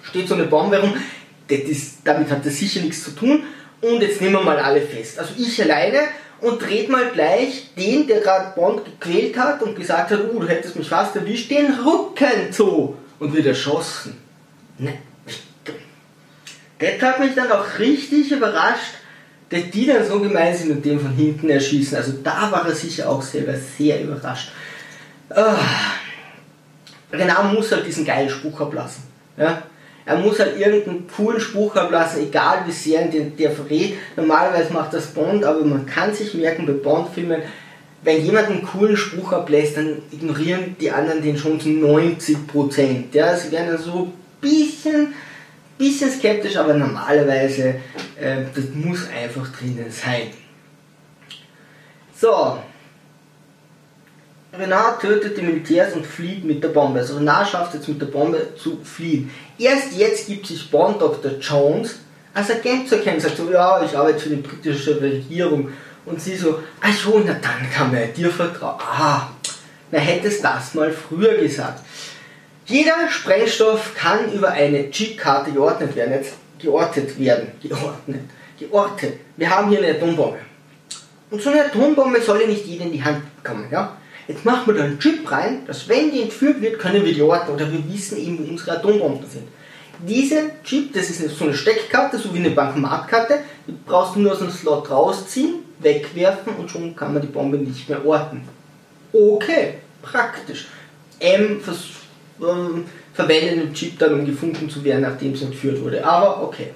steht 0.03 0.27
so 0.27 0.35
eine 0.35 0.45
Bombe 0.45 0.75
herum. 0.75 0.93
Das 1.47 1.59
ist, 1.59 1.97
damit 2.03 2.29
hat 2.29 2.45
das 2.45 2.57
sicher 2.57 2.81
nichts 2.81 3.03
zu 3.03 3.11
tun. 3.11 3.43
Und 3.81 4.01
jetzt 4.01 4.21
nehmen 4.21 4.35
wir 4.35 4.43
mal 4.43 4.59
alle 4.59 4.81
fest. 4.81 5.17
Also 5.17 5.33
ich 5.37 5.59
alleine 5.61 6.01
und 6.41 6.61
dreht 6.61 6.89
mal 6.89 7.09
gleich 7.11 7.73
den, 7.75 8.05
der 8.05 8.21
gerade 8.21 8.53
Bond 8.55 8.85
gequält 8.85 9.37
hat 9.37 9.63
und 9.63 9.75
gesagt 9.75 10.11
hat, 10.11 10.19
uh, 10.31 10.39
du 10.39 10.47
hättest 10.47 10.75
mich 10.75 10.87
fast 10.87 11.15
erwischt, 11.15 11.49
den 11.49 11.73
Rücken 11.73 12.51
zu 12.51 12.95
und 13.17 13.33
wird 13.33 13.47
erschossen. 13.47 14.17
Ne. 14.77 14.93
Das 16.79 17.01
hat 17.01 17.19
mich 17.19 17.35
dann 17.35 17.51
auch 17.51 17.77
richtig 17.77 18.31
überrascht, 18.31 18.93
dass 19.49 19.69
die 19.71 19.85
dann 19.85 20.07
so 20.07 20.19
gemein 20.19 20.55
sind 20.55 20.71
und 20.71 20.85
den 20.85 20.99
von 20.99 21.11
hinten 21.11 21.49
erschießen. 21.49 21.97
Also 21.97 22.13
da 22.23 22.51
war 22.51 22.67
er 22.67 22.75
sicher 22.75 23.09
auch 23.09 23.21
selber 23.21 23.53
sehr 23.55 24.01
überrascht. 24.01 24.51
Ah. 25.29 25.57
Renard 27.11 27.53
muss 27.53 27.71
halt 27.71 27.87
diesen 27.87 28.05
geilen 28.05 28.29
Spruch 28.29 28.61
ablassen. 28.61 29.03
Ja? 29.37 29.63
Er 30.05 30.17
muss 30.17 30.39
halt 30.39 30.59
irgendeinen 30.59 31.07
coolen 31.07 31.39
Spruch 31.39 31.75
ablassen, 31.75 32.23
egal 32.23 32.63
wie 32.65 32.71
sehr 32.71 33.07
der, 33.07 33.25
der 33.25 33.51
verrät. 33.51 33.95
Normalerweise 34.15 34.73
macht 34.73 34.93
das 34.93 35.07
Bond, 35.07 35.43
aber 35.43 35.63
man 35.63 35.85
kann 35.85 36.13
sich 36.13 36.33
merken 36.33 36.65
bei 36.65 36.73
Bond-Filmen, 36.73 37.41
wenn 38.01 38.25
jemand 38.25 38.47
einen 38.47 38.65
coolen 38.65 38.95
Spruch 38.95 39.33
ablässt, 39.33 39.77
dann 39.77 40.01
ignorieren 40.11 40.75
die 40.79 40.89
anderen 40.89 41.21
den 41.21 41.37
schon 41.37 41.59
zu 41.59 41.69
90%. 41.69 43.03
Ja, 43.11 43.35
sie 43.35 43.51
werden 43.51 43.67
dann 43.67 43.77
so 43.77 44.05
ein 44.05 44.13
bisschen 44.41 45.13
bisschen 45.79 46.11
skeptisch, 46.11 46.57
aber 46.57 46.75
normalerweise, 46.75 47.75
äh, 48.19 48.43
das 48.53 48.65
muss 48.75 49.07
einfach 49.09 49.47
drinnen 49.57 49.89
sein. 49.89 50.27
So. 52.15 52.59
Renard 54.51 55.01
tötet 55.01 55.37
die 55.37 55.41
Militärs 55.41 55.93
und 55.93 56.05
flieht 56.05 56.43
mit 56.43 56.63
der 56.63 56.69
Bombe. 56.69 56.99
Also 56.99 57.15
Renard 57.15 57.47
schafft 57.47 57.73
jetzt 57.75 57.87
mit 57.87 58.01
der 58.01 58.07
Bombe 58.07 58.55
zu 58.55 58.79
fliehen. 58.83 59.31
Erst 59.57 59.93
jetzt 59.93 60.27
gibt 60.27 60.47
sich 60.47 60.69
Bond 60.69 61.01
Dr. 61.01 61.39
Jones 61.39 61.99
als 62.33 62.51
Agent 62.51 62.89
zu 62.89 62.95
erkennen. 62.95 63.19
Sagt 63.19 63.37
so, 63.37 63.49
ja, 63.49 63.81
ich 63.83 63.95
arbeite 63.95 64.19
für 64.19 64.29
die 64.29 64.35
britische 64.41 64.99
Regierung. 64.99 65.69
Und 66.05 66.19
sie 66.19 66.35
so, 66.35 66.59
ach 66.81 66.93
so, 66.93 67.21
na 67.25 67.33
dann 67.33 67.69
kann 67.73 67.91
man 67.91 68.13
dir 68.13 68.29
vertrauen. 68.31 68.79
Ah, 68.81 69.29
na 69.91 69.99
hättest 69.99 70.43
das 70.43 70.73
mal 70.73 70.91
früher 70.91 71.35
gesagt. 71.37 71.83
Jeder 72.69 73.09
Sprengstoff 73.09 73.95
kann 73.95 74.31
über 74.31 74.49
eine 74.49 74.91
Chipkarte 74.91 75.51
geordnet 75.51 75.95
werden. 75.95 76.13
Jetzt 76.13 76.33
geortet 76.59 77.19
werden. 77.19 77.47
Geordnet. 77.63 78.21
Geortet. 78.59 79.13
Wir 79.37 79.49
haben 79.49 79.69
hier 79.69 79.79
eine 79.79 79.97
Atombombe. 79.97 80.37
Und 81.31 81.41
so 81.41 81.49
eine 81.49 81.65
Atombombe 81.65 82.21
soll 82.21 82.41
ja 82.41 82.47
nicht 82.47 82.67
jeder 82.67 82.85
in 82.85 82.91
die 82.91 83.03
Hand 83.03 83.23
bekommen. 83.41 83.67
Ja? 83.71 83.97
Jetzt 84.27 84.45
machen 84.45 84.67
wir 84.67 84.75
da 84.75 84.83
einen 84.83 84.99
Chip 84.99 85.29
rein, 85.31 85.65
dass 85.65 85.89
wenn 85.89 86.11
die 86.11 86.21
entführt 86.21 86.61
wird, 86.61 86.77
können 86.77 87.03
wir 87.03 87.11
die 87.11 87.23
orten 87.23 87.51
oder 87.51 87.71
wir 87.71 87.91
wissen 87.91 88.19
eben, 88.19 88.37
wo 88.37 88.51
unsere 88.51 88.77
Atombomben 88.77 89.27
sind. 89.27 89.47
Diese 90.07 90.51
Chip, 90.63 90.93
das 90.93 91.09
ist 91.09 91.37
so 91.37 91.45
eine 91.45 91.55
Steckkarte, 91.55 92.19
so 92.19 92.31
wie 92.35 92.37
eine 92.37 92.51
Bankomatkarte, 92.51 93.39
die 93.67 93.75
brauchst 93.85 94.15
du 94.15 94.19
nur 94.19 94.33
aus 94.33 94.39
dem 94.39 94.51
Slot 94.51 94.91
rausziehen, 94.91 95.55
wegwerfen 95.79 96.53
und 96.55 96.69
schon 96.69 96.95
kann 96.95 97.13
man 97.13 97.23
die 97.23 97.27
Bombe 97.27 97.57
nicht 97.57 97.89
mehr 97.89 98.05
orten. 98.05 98.47
Okay, 99.11 99.79
praktisch. 100.03 100.67
M 101.19 101.59
vers 101.59 101.98
ähm, 102.41 102.85
verwendet 103.13 103.57
den 103.57 103.73
Chip 103.73 103.99
dann, 103.99 104.13
um 104.13 104.25
gefunden 104.25 104.69
zu 104.69 104.83
werden, 104.83 105.01
nachdem 105.01 105.33
es 105.33 105.41
entführt 105.41 105.81
wurde. 105.81 106.03
Aber 106.05 106.43
okay. 106.43 106.67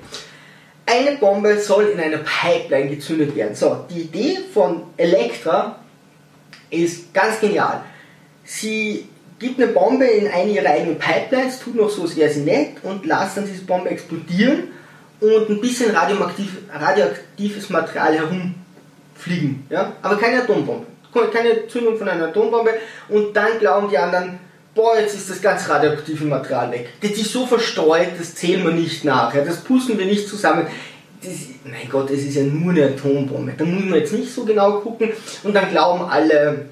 Eine 0.86 1.18
Bombe 1.18 1.58
soll 1.60 1.86
in 1.86 2.00
einer 2.00 2.18
Pipeline 2.18 2.90
gezündet 2.90 3.36
werden. 3.36 3.56
So, 3.56 3.86
die 3.90 4.02
Idee 4.02 4.40
von 4.54 4.84
Elektra 4.98 5.80
ist 6.70 7.14
ganz 7.14 7.40
genial. 7.40 7.84
Sie 8.44 9.08
gibt 9.40 9.62
eine 9.62 9.72
Bombe 9.72 10.06
in 10.06 10.28
eine 10.28 10.52
ihrer 10.52 10.70
eigenen 10.70 10.98
Pipelines, 10.98 11.60
tut 11.60 11.76
noch 11.76 11.90
so, 11.90 12.04
als 12.04 12.16
wäre 12.16 12.30
sie 12.30 12.42
nett 12.42 12.78
und 12.84 13.06
lässt 13.06 13.38
dann 13.38 13.46
diese 13.46 13.64
Bombe 13.64 13.90
explodieren 13.90 14.70
und 15.20 15.50
ein 15.50 15.62
bisschen 15.62 15.96
radioaktiv, 15.96 16.58
radioaktives 16.74 17.70
Material 17.70 18.16
herumfliegen. 18.16 19.66
Ja? 19.70 19.94
Aber 20.02 20.18
keine 20.18 20.44
Atombombe. 20.44 20.88
Keine 21.32 21.68
Zündung 21.68 21.98
von 21.98 22.10
einer 22.10 22.28
Atombombe 22.28 22.72
und 23.10 23.36
dann 23.36 23.60
glauben 23.60 23.90
die 23.90 23.98
anderen, 23.98 24.40
boah, 24.76 24.98
jetzt 25.00 25.16
ist 25.16 25.30
das 25.30 25.42
ganze 25.42 25.70
radioaktive 25.70 26.26
Material 26.26 26.72
weg. 26.72 26.90
Das 27.02 27.12
ist 27.12 27.32
so 27.32 27.46
verstreut, 27.46 28.10
das 28.18 28.36
zählen 28.36 28.64
wir 28.64 28.74
nicht 28.74 29.04
nach. 29.04 29.34
Ja? 29.34 29.44
Das 29.44 29.58
pusten 29.58 29.98
wir 29.98 30.06
nicht 30.06 30.28
zusammen. 30.28 30.68
Das, 31.22 31.32
mein 31.64 31.90
Gott, 31.90 32.10
es 32.10 32.24
ist 32.24 32.36
ja 32.36 32.44
nur 32.44 32.72
eine 32.72 32.88
Atombombe. 32.88 33.54
Da 33.58 33.64
muss 33.64 33.86
man 33.86 34.00
jetzt 34.00 34.14
nicht 34.14 34.34
so 34.34 34.44
genau 34.44 34.80
gucken 34.80 35.12
und 35.44 35.54
dann 35.54 35.70
glauben 35.70 36.04
alle, 36.04 36.66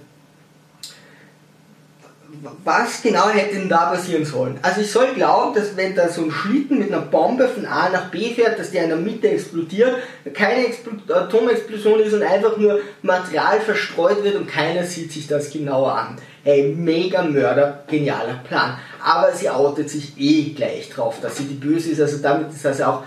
was 2.63 3.01
genau 3.01 3.29
hätte 3.29 3.55
denn 3.55 3.69
da 3.69 3.91
passieren 3.91 4.25
sollen? 4.25 4.57
Also 4.61 4.81
ich 4.81 4.91
soll 4.91 5.13
glauben, 5.13 5.53
dass 5.53 5.77
wenn 5.77 5.95
da 5.95 6.09
so 6.09 6.23
ein 6.23 6.31
Schlitten 6.31 6.79
mit 6.79 6.91
einer 6.91 7.01
Bombe 7.01 7.47
von 7.47 7.65
A 7.65 7.89
nach 7.89 8.09
B 8.09 8.33
fährt, 8.33 8.57
dass 8.57 8.71
der 8.71 8.83
in 8.83 8.89
der 8.89 8.97
Mitte 8.97 9.29
explodiert, 9.29 9.97
keine 10.33 10.65
Expl 10.65 10.91
Atomexplosion 11.07 11.99
ist 11.99 12.13
und 12.13 12.23
einfach 12.23 12.57
nur 12.57 12.79
Material 13.03 13.59
verstreut 13.59 14.23
wird 14.23 14.35
und 14.35 14.47
keiner 14.47 14.83
sieht 14.85 15.11
sich 15.11 15.27
das 15.27 15.51
genauer 15.51 15.93
an. 15.93 16.17
Hey, 16.43 16.73
mega 16.75 17.21
Mörder, 17.21 17.83
genialer 17.87 18.39
Plan. 18.47 18.77
Aber 19.03 19.31
sie 19.31 19.49
outet 19.49 19.89
sich 19.89 20.13
eh 20.17 20.53
gleich 20.53 20.89
drauf, 20.89 21.17
dass 21.21 21.37
sie 21.37 21.45
die 21.45 21.53
Böse 21.53 21.91
ist. 21.91 22.01
Also 22.01 22.17
damit 22.17 22.51
ist 22.51 22.65
das 22.65 22.81
auch 22.81 23.03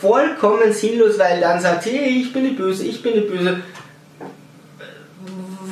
vollkommen 0.00 0.72
sinnlos, 0.72 1.18
weil 1.18 1.40
dann 1.40 1.60
sagt 1.60 1.82
sie, 1.82 1.90
hey, 1.90 2.20
ich 2.22 2.32
bin 2.32 2.44
die 2.44 2.50
Böse, 2.50 2.84
ich 2.84 3.02
bin 3.02 3.14
die 3.14 3.20
Böse. 3.20 3.60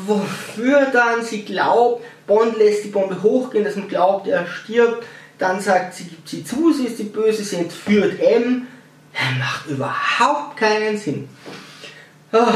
Wofür 0.06 0.88
dann 0.92 1.22
sie 1.22 1.42
glaubt, 1.44 2.04
Bond 2.26 2.58
lässt 2.58 2.84
die 2.84 2.88
Bombe 2.88 3.22
hochgehen, 3.22 3.64
dass 3.64 3.76
man 3.76 3.88
glaubt, 3.88 4.26
er 4.26 4.46
stirbt. 4.46 5.04
Dann 5.38 5.60
sagt 5.60 5.94
sie, 5.94 6.04
gibt 6.04 6.28
sie 6.28 6.44
zu, 6.44 6.72
sie 6.72 6.86
ist 6.86 6.98
die 6.98 7.04
Böse, 7.04 7.44
sie 7.44 7.56
entführt 7.56 8.20
M. 8.20 8.66
Macht 9.38 9.66
überhaupt 9.68 10.58
keinen 10.58 10.98
Sinn. 10.98 11.28
Ah. 12.32 12.52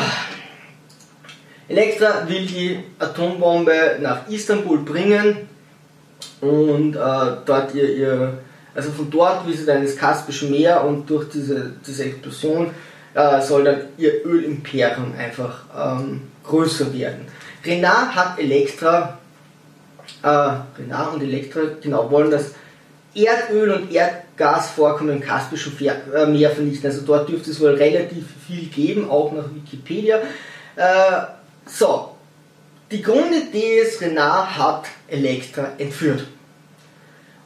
Elektra 1.71 2.29
will 2.29 2.47
die 2.47 2.81
Atombombe 2.99 3.99
nach 4.01 4.29
Istanbul 4.29 4.79
bringen 4.79 5.49
und 6.41 6.97
äh, 6.97 6.99
dort 7.47 7.73
ihr, 7.75 7.97
ihr, 7.97 8.39
also 8.75 8.91
von 8.91 9.09
dort 9.09 9.47
wie 9.47 9.53
sie 9.53 9.67
dann 9.67 9.83
ins 9.83 9.97
Kaspische 9.97 10.47
Meer 10.47 10.83
und 10.85 11.09
durch 11.09 11.29
diese, 11.29 11.73
diese 11.87 12.07
Explosion 12.07 12.73
äh, 13.15 13.41
soll 13.41 13.63
dann 13.63 13.83
ihr 13.99 14.27
Ölimperium 14.27 15.15
einfach 15.17 15.63
ähm, 15.79 16.23
größer 16.45 16.93
werden. 16.93 17.27
Renard 17.65 18.17
hat 18.17 18.41
Elektra 18.41 19.21
äh, 20.25 20.27
Renard 20.27 21.15
und 21.15 21.23
Elektra 21.23 21.61
genau 21.81 22.11
wollen 22.11 22.33
das 22.33 22.55
Erdöl- 23.15 23.75
und 23.75 23.93
Erdgasvorkommen 23.93 25.17
im 25.17 25.21
Kaspischen 25.21 25.73
äh, 25.87 26.27
Meer 26.27 26.51
vernichten. 26.51 26.91
Also 26.91 27.03
dort 27.07 27.29
dürfte 27.29 27.53
es 27.53 27.61
wohl 27.61 27.75
relativ 27.75 28.25
viel 28.49 28.67
geben, 28.67 29.09
auch 29.09 29.31
nach 29.33 29.47
Wikipedia. 29.55 30.19
Äh, 30.77 31.40
so, 31.71 32.17
die 32.91 33.03
Grundidee 33.03 33.81
ist, 33.81 34.01
Renard 34.01 34.59
hat 34.59 34.85
Elektra 35.09 35.73
entführt. 35.79 36.27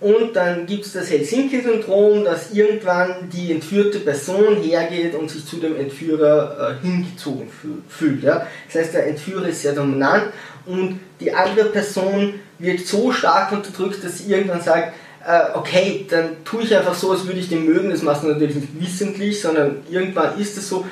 Und 0.01 0.35
dann 0.35 0.67
gibt 0.67 0.85
es 0.85 0.93
das 0.93 1.11
Helsinki-Syndrom, 1.11 2.25
dass 2.25 2.53
irgendwann 2.53 3.31
die 3.31 3.53
entführte 3.53 4.01
Person 4.01 4.57
hergeht 4.57 5.15
und 5.15 5.31
sich 5.31 5.47
zu 5.47 5.57
dem 5.57 5.77
Entführer 5.77 6.79
äh, 6.83 6.87
hingezogen 6.87 7.49
fühlt. 7.89 8.23
Ja? 8.23 8.47
Das 8.67 8.83
heißt, 8.83 8.95
der 8.95 9.07
Entführer 9.07 9.49
ist 9.49 9.63
sehr 9.63 9.73
dominant 9.73 10.25
und 10.67 11.01
die 11.21 11.33
andere 11.33 11.71
Person 11.71 12.35
wird 12.59 12.81
so 12.81 13.13
stark 13.13 13.53
unterdrückt, 13.53 14.05
dass 14.05 14.19
sie 14.19 14.33
irgendwann 14.33 14.61
sagt, 14.61 14.95
äh, 15.27 15.57
okay, 15.57 16.07
dann 16.11 16.45
tue 16.45 16.65
ich 16.65 16.77
einfach 16.77 16.95
so, 16.95 17.13
als 17.13 17.27
würde 17.27 17.41
ich 17.41 17.49
den 17.49 17.65
mögen. 17.65 17.91
Das 17.91 18.03
machst 18.03 18.25
du 18.25 18.29
natürlich 18.29 18.57
nicht 18.57 18.81
wissentlich, 18.81 19.41
sondern 19.41 19.79
irgendwann 19.91 20.39
ist 20.39 20.59
es 20.59 20.69
so, 20.69 20.85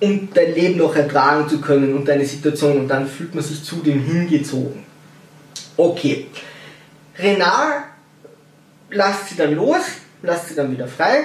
um 0.00 0.28
dein 0.32 0.54
Leben 0.54 0.78
noch 0.78 0.96
ertragen 0.96 1.48
zu 1.48 1.60
können 1.60 1.94
und 1.94 2.08
deine 2.08 2.24
Situation 2.24 2.78
und 2.78 2.88
dann 2.88 3.06
fühlt 3.06 3.34
man 3.34 3.44
sich 3.44 3.62
zu 3.62 3.76
dem 3.76 4.02
hingezogen. 4.02 4.84
Okay. 5.76 6.26
Renard 7.18 7.84
lasst 8.90 9.28
sie 9.28 9.36
dann 9.36 9.54
los, 9.54 9.82
lasst 10.22 10.48
sie 10.48 10.54
dann 10.54 10.72
wieder 10.72 10.86
frei 10.86 11.24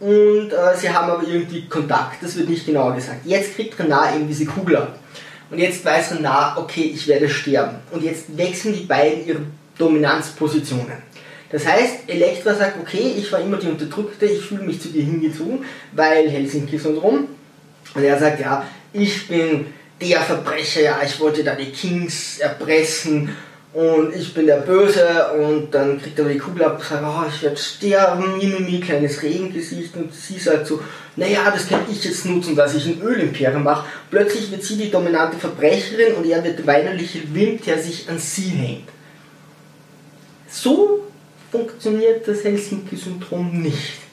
und 0.00 0.52
äh, 0.52 0.76
sie 0.76 0.90
haben 0.90 1.10
aber 1.10 1.26
irgendwie 1.26 1.66
Kontakt, 1.68 2.22
das 2.22 2.36
wird 2.36 2.48
nicht 2.48 2.66
genauer 2.66 2.94
gesagt. 2.94 3.24
Jetzt 3.24 3.54
kriegt 3.54 3.78
Renard 3.78 4.16
eben 4.16 4.28
diese 4.28 4.46
Kugel 4.46 4.76
ab. 4.76 4.98
Und 5.50 5.58
jetzt 5.58 5.84
weiß 5.84 6.12
Renard, 6.12 6.58
okay, 6.58 6.90
ich 6.94 7.06
werde 7.06 7.28
sterben. 7.28 7.76
Und 7.90 8.02
jetzt 8.02 8.36
wechseln 8.36 8.74
die 8.74 8.84
beiden 8.84 9.26
ihre 9.26 9.40
Dominanzpositionen. 9.78 11.06
Das 11.50 11.64
heißt, 11.64 12.08
Elektra 12.08 12.54
sagt, 12.54 12.80
okay, 12.80 13.14
ich 13.16 13.30
war 13.30 13.40
immer 13.40 13.56
die 13.56 13.68
Unterdrückte, 13.68 14.26
ich 14.26 14.42
fühle 14.42 14.64
mich 14.64 14.80
zu 14.80 14.88
dir 14.88 15.04
hingezogen, 15.04 15.64
weil 15.92 16.28
Helsinki-Syndrom. 16.28 17.28
Und 17.94 18.04
er 18.04 18.18
sagt, 18.18 18.40
ja, 18.40 18.66
ich 18.92 19.28
bin 19.28 19.66
der 20.00 20.20
Verbrecher, 20.20 20.82
ja, 20.82 21.00
ich 21.04 21.18
wollte 21.20 21.42
da 21.42 21.54
die 21.54 21.70
Kings 21.70 22.38
erpressen 22.38 23.30
und 23.72 24.14
ich 24.14 24.32
bin 24.32 24.46
der 24.46 24.60
Böse 24.60 25.32
und 25.38 25.70
dann 25.70 26.00
kriegt 26.00 26.18
er 26.18 26.24
die 26.24 26.38
Kugel 26.38 26.64
ab 26.64 26.78
und 26.78 26.84
sagt, 26.84 27.02
oh, 27.04 27.24
ich 27.28 27.42
werde 27.42 27.56
sterben, 27.56 28.38
Mimimi, 28.38 28.80
kleines 28.80 29.22
Regengesicht 29.22 29.94
und 29.96 30.14
sie 30.14 30.38
sagt 30.38 30.66
so, 30.66 30.80
naja, 31.16 31.50
das 31.50 31.68
kann 31.68 31.82
ich 31.90 32.02
jetzt 32.04 32.24
nutzen, 32.24 32.56
dass 32.56 32.74
ich 32.74 32.86
ein 32.86 33.02
Ölimperium 33.02 33.62
mache. 33.62 33.86
Plötzlich 34.10 34.50
wird 34.50 34.62
sie 34.62 34.76
die 34.76 34.90
dominante 34.90 35.36
Verbrecherin 35.36 36.14
und 36.14 36.26
er 36.26 36.42
wird 36.42 36.58
der 36.58 36.66
weinerliche 36.66 37.22
Wind, 37.34 37.66
der 37.66 37.78
sich 37.78 38.08
an 38.08 38.18
sie 38.18 38.48
hängt. 38.48 38.88
So 40.48 41.04
funktioniert 41.50 42.26
das 42.26 42.44
Helsinki-Syndrom 42.44 43.62
nicht. 43.62 44.05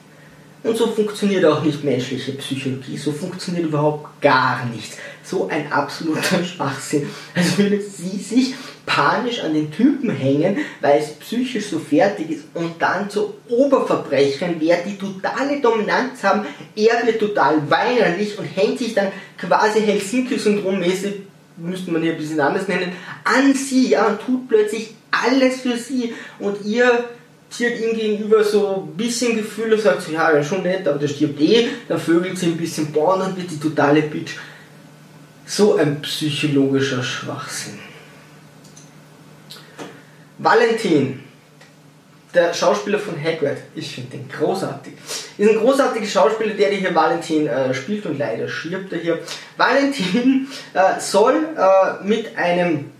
Und 0.64 0.78
so 0.78 0.86
funktioniert 0.86 1.44
auch 1.44 1.62
nicht 1.62 1.84
menschliche 1.84 2.32
Psychologie. 2.32 2.96
So 2.96 3.12
funktioniert 3.12 3.66
überhaupt 3.66 4.20
gar 4.22 4.64
nichts. 4.64 4.96
So 5.22 5.46
ein 5.46 5.70
absoluter 5.70 6.42
Schwachsinn. 6.42 7.06
Als 7.34 7.58
würde 7.58 7.80
sie 7.82 8.16
sich 8.16 8.54
panisch 8.86 9.40
an 9.40 9.52
den 9.52 9.70
Typen 9.70 10.10
hängen, 10.10 10.58
weil 10.80 11.00
es 11.00 11.10
psychisch 11.16 11.66
so 11.66 11.78
fertig 11.78 12.30
ist 12.30 12.44
und 12.54 12.80
dann 12.80 13.10
zu 13.10 13.34
Oberverbrechern 13.48 14.56
wer 14.58 14.78
die 14.78 14.96
totale 14.96 15.60
Dominanz 15.60 16.22
haben. 16.22 16.46
Er 16.74 17.06
wird 17.06 17.20
total 17.20 17.58
weinerlich 17.68 18.38
und 18.38 18.44
hängt 18.44 18.78
sich 18.78 18.94
dann 18.94 19.08
quasi 19.36 19.80
Helsinki-Syndrom-mäßig, 19.80 21.12
müsste 21.58 21.90
man 21.90 22.02
hier 22.02 22.12
ein 22.12 22.18
bisschen 22.18 22.40
anders 22.40 22.68
nennen, 22.68 22.92
an 23.24 23.54
sie 23.54 23.90
ja, 23.90 24.06
und 24.06 24.20
tut 24.20 24.48
plötzlich 24.48 24.94
alles 25.10 25.60
für 25.60 25.76
sie 25.76 26.14
und 26.38 26.64
ihr 26.64 27.04
ziert 27.54 27.80
ihm 27.80 27.96
gegenüber 27.96 28.42
so 28.42 28.84
ein 28.88 28.96
bisschen 28.96 29.36
Gefühle, 29.36 29.78
sagt 29.78 30.02
so, 30.02 30.12
ja, 30.12 30.42
schon 30.42 30.62
nett, 30.62 30.86
aber 30.88 30.98
der 30.98 31.08
stirbt 31.08 31.40
eh, 31.40 31.68
dann 31.88 32.00
vögelt 32.00 32.36
sie 32.36 32.46
ein 32.46 32.56
bisschen, 32.56 32.90
boah, 32.90 33.14
und 33.14 33.36
wird 33.36 33.50
die 33.50 33.60
totale 33.60 34.02
Bitch. 34.02 34.32
So 35.46 35.76
ein 35.76 36.00
psychologischer 36.02 37.02
Schwachsinn. 37.02 37.78
Valentin, 40.38 41.22
der 42.34 42.52
Schauspieler 42.52 42.98
von 42.98 43.14
Hagrid, 43.22 43.58
ich 43.76 43.94
finde 43.94 44.16
den 44.16 44.28
großartig. 44.28 44.94
Ist 45.38 45.48
ein 45.48 45.58
großartiger 45.58 46.06
Schauspieler, 46.06 46.54
der 46.54 46.70
hier 46.70 46.92
Valentin 46.92 47.46
äh, 47.46 47.72
spielt 47.72 48.04
und 48.06 48.18
leider 48.18 48.48
stirbt 48.48 48.92
er 48.92 48.98
hier. 48.98 49.18
Valentin 49.56 50.48
äh, 50.72 51.00
soll 51.00 51.36
äh, 51.56 52.04
mit 52.04 52.36
einem 52.36 52.90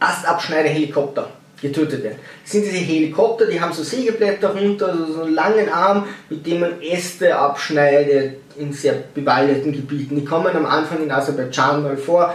Astabschneider-Helikopter 0.00 1.30
getötet 1.60 2.02
werden. 2.02 2.18
Das 2.42 2.52
sind 2.52 2.64
diese 2.64 2.76
Helikopter, 2.76 3.46
die 3.46 3.60
haben 3.60 3.72
so 3.72 3.82
Sägeblätter 3.82 4.54
runter, 4.54 4.88
also 4.88 5.12
so 5.12 5.22
einen 5.22 5.34
langen 5.34 5.68
Arm, 5.68 6.06
mit 6.28 6.46
dem 6.46 6.60
man 6.60 6.82
Äste 6.82 7.36
abschneidet 7.36 8.36
in 8.58 8.72
sehr 8.72 8.94
bewaldeten 9.14 9.72
Gebieten. 9.72 10.16
Die 10.16 10.24
kommen 10.24 10.54
am 10.54 10.66
Anfang 10.66 11.02
in 11.02 11.10
Aserbaidschan 11.10 11.82
mal 11.82 11.96
vor. 11.96 12.34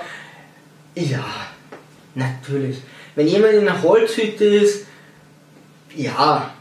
Ja, 0.95 1.25
natürlich. 2.15 2.77
Wenn 3.15 3.27
jemand 3.27 3.53
in 3.53 3.67
einer 3.67 3.81
Holzhütte 3.81 4.45
ist, 4.45 4.85
ja, 5.95 6.51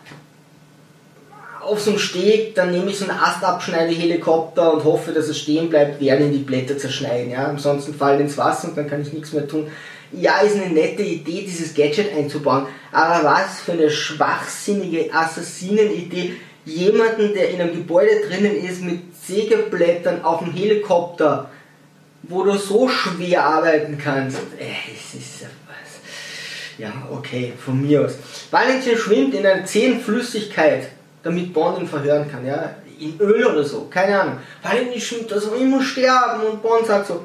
auf 1.61 1.81
so 1.81 1.90
einem 1.90 1.99
Steg, 1.99 2.55
dann 2.55 2.73
nehme 2.73 2.90
ich 2.90 2.99
so 2.99 3.09
einen 3.09 3.18
Astabschneidehelikopter 3.18 4.73
und 4.73 4.85
hoffe, 4.85 5.12
dass 5.12 5.29
es 5.29 5.38
stehen 5.38 5.68
bleibt, 5.68 6.01
während 6.01 6.27
ihn 6.27 6.33
die 6.33 6.38
Blätter 6.38 6.77
zerschneiden. 6.77 7.31
Ja? 7.31 7.46
Ansonsten 7.46 7.94
fallen 7.94 8.20
ins 8.20 8.37
Wasser 8.38 8.68
und 8.68 8.77
dann 8.77 8.88
kann 8.88 9.03
ich 9.03 9.12
nichts 9.12 9.33
mehr 9.33 9.46
tun. 9.46 9.70
Ja, 10.12 10.40
ist 10.40 10.57
eine 10.57 10.73
nette 10.73 11.03
Idee, 11.03 11.42
dieses 11.42 11.75
Gadget 11.75 12.12
einzubauen, 12.12 12.66
aber 12.90 13.25
was 13.25 13.61
für 13.61 13.73
eine 13.73 13.90
schwachsinnige 13.90 15.12
Assassinenidee, 15.12 16.35
jemanden, 16.64 17.33
der 17.33 17.51
in 17.51 17.61
einem 17.61 17.75
Gebäude 17.75 18.20
drinnen 18.29 18.57
ist, 18.57 18.83
mit 18.83 19.01
Sägeblättern 19.25 20.25
auf 20.25 20.40
dem 20.40 20.53
Helikopter, 20.53 21.51
wo 22.25 22.42
du 22.42 22.57
so 22.59 22.88
schwer 22.88 23.44
arbeiten 23.44 23.96
kannst. 23.96 24.38
Äh, 24.59 24.92
es 24.92 25.14
ist 25.14 25.42
was. 25.66 26.79
Ja, 26.79 26.92
okay, 27.11 27.53
von 27.64 27.81
mir 27.81 28.05
aus. 28.05 28.14
Valentin 28.51 28.96
schwimmt 28.96 29.35
in 29.35 29.46
einer 29.46 29.64
zähen 29.64 30.01
Flüssigkeit 30.01 30.88
damit 31.23 31.53
Bond 31.53 31.81
ihn 31.81 31.87
verhören 31.87 32.31
kann, 32.31 32.46
ja, 32.46 32.75
in 32.99 33.18
Öl 33.18 33.46
oder 33.46 33.64
so, 33.64 33.87
keine 33.90 34.20
Ahnung. 34.20 34.38
Valentin 34.62 35.01
schwimmt 35.01 35.31
da 35.31 35.40
so, 35.40 35.55
ich 35.55 35.64
muss 35.64 35.85
sterben 35.85 36.42
und 36.42 36.62
Bond 36.62 36.87
sagt 36.87 37.07
so, 37.07 37.25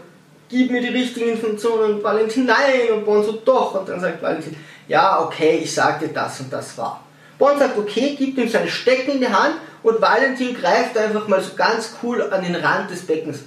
gib 0.50 0.72
mir 0.72 0.82
die 0.82 0.90
richtigen 0.90 1.30
Informationen 1.32 1.96
und 1.96 2.04
Valentin 2.04 2.46
nein 2.46 2.92
und 2.94 3.06
Bond 3.06 3.26
so 3.26 3.34
doch 3.34 3.80
und 3.80 3.90
dann 3.90 4.00
sagt 4.00 4.22
Valentin, 4.22 4.56
ja 4.88 5.22
okay, 5.22 5.60
ich 5.64 5.74
sag 5.74 6.00
dir 6.00 6.10
das 6.10 6.40
und 6.40 6.52
das 6.52 6.78
war. 6.78 7.04
Bond 7.38 7.60
sagt 7.60 7.78
okay, 7.78 8.16
gibt 8.16 8.38
ihm 8.38 8.50
seine 8.50 8.70
Stecken 8.70 9.12
in 9.12 9.20
die 9.20 9.30
Hand 9.30 9.56
und 9.84 10.02
Valentin 10.02 10.56
greift 10.56 10.98
einfach 10.98 11.28
mal 11.28 11.42
so 11.42 11.54
ganz 11.56 11.96
cool 12.02 12.22
an 12.32 12.44
den 12.44 12.56
Rand 12.56 12.90
des 12.92 13.06
Beckens. 13.06 13.40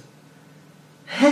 Hä? 1.05 1.31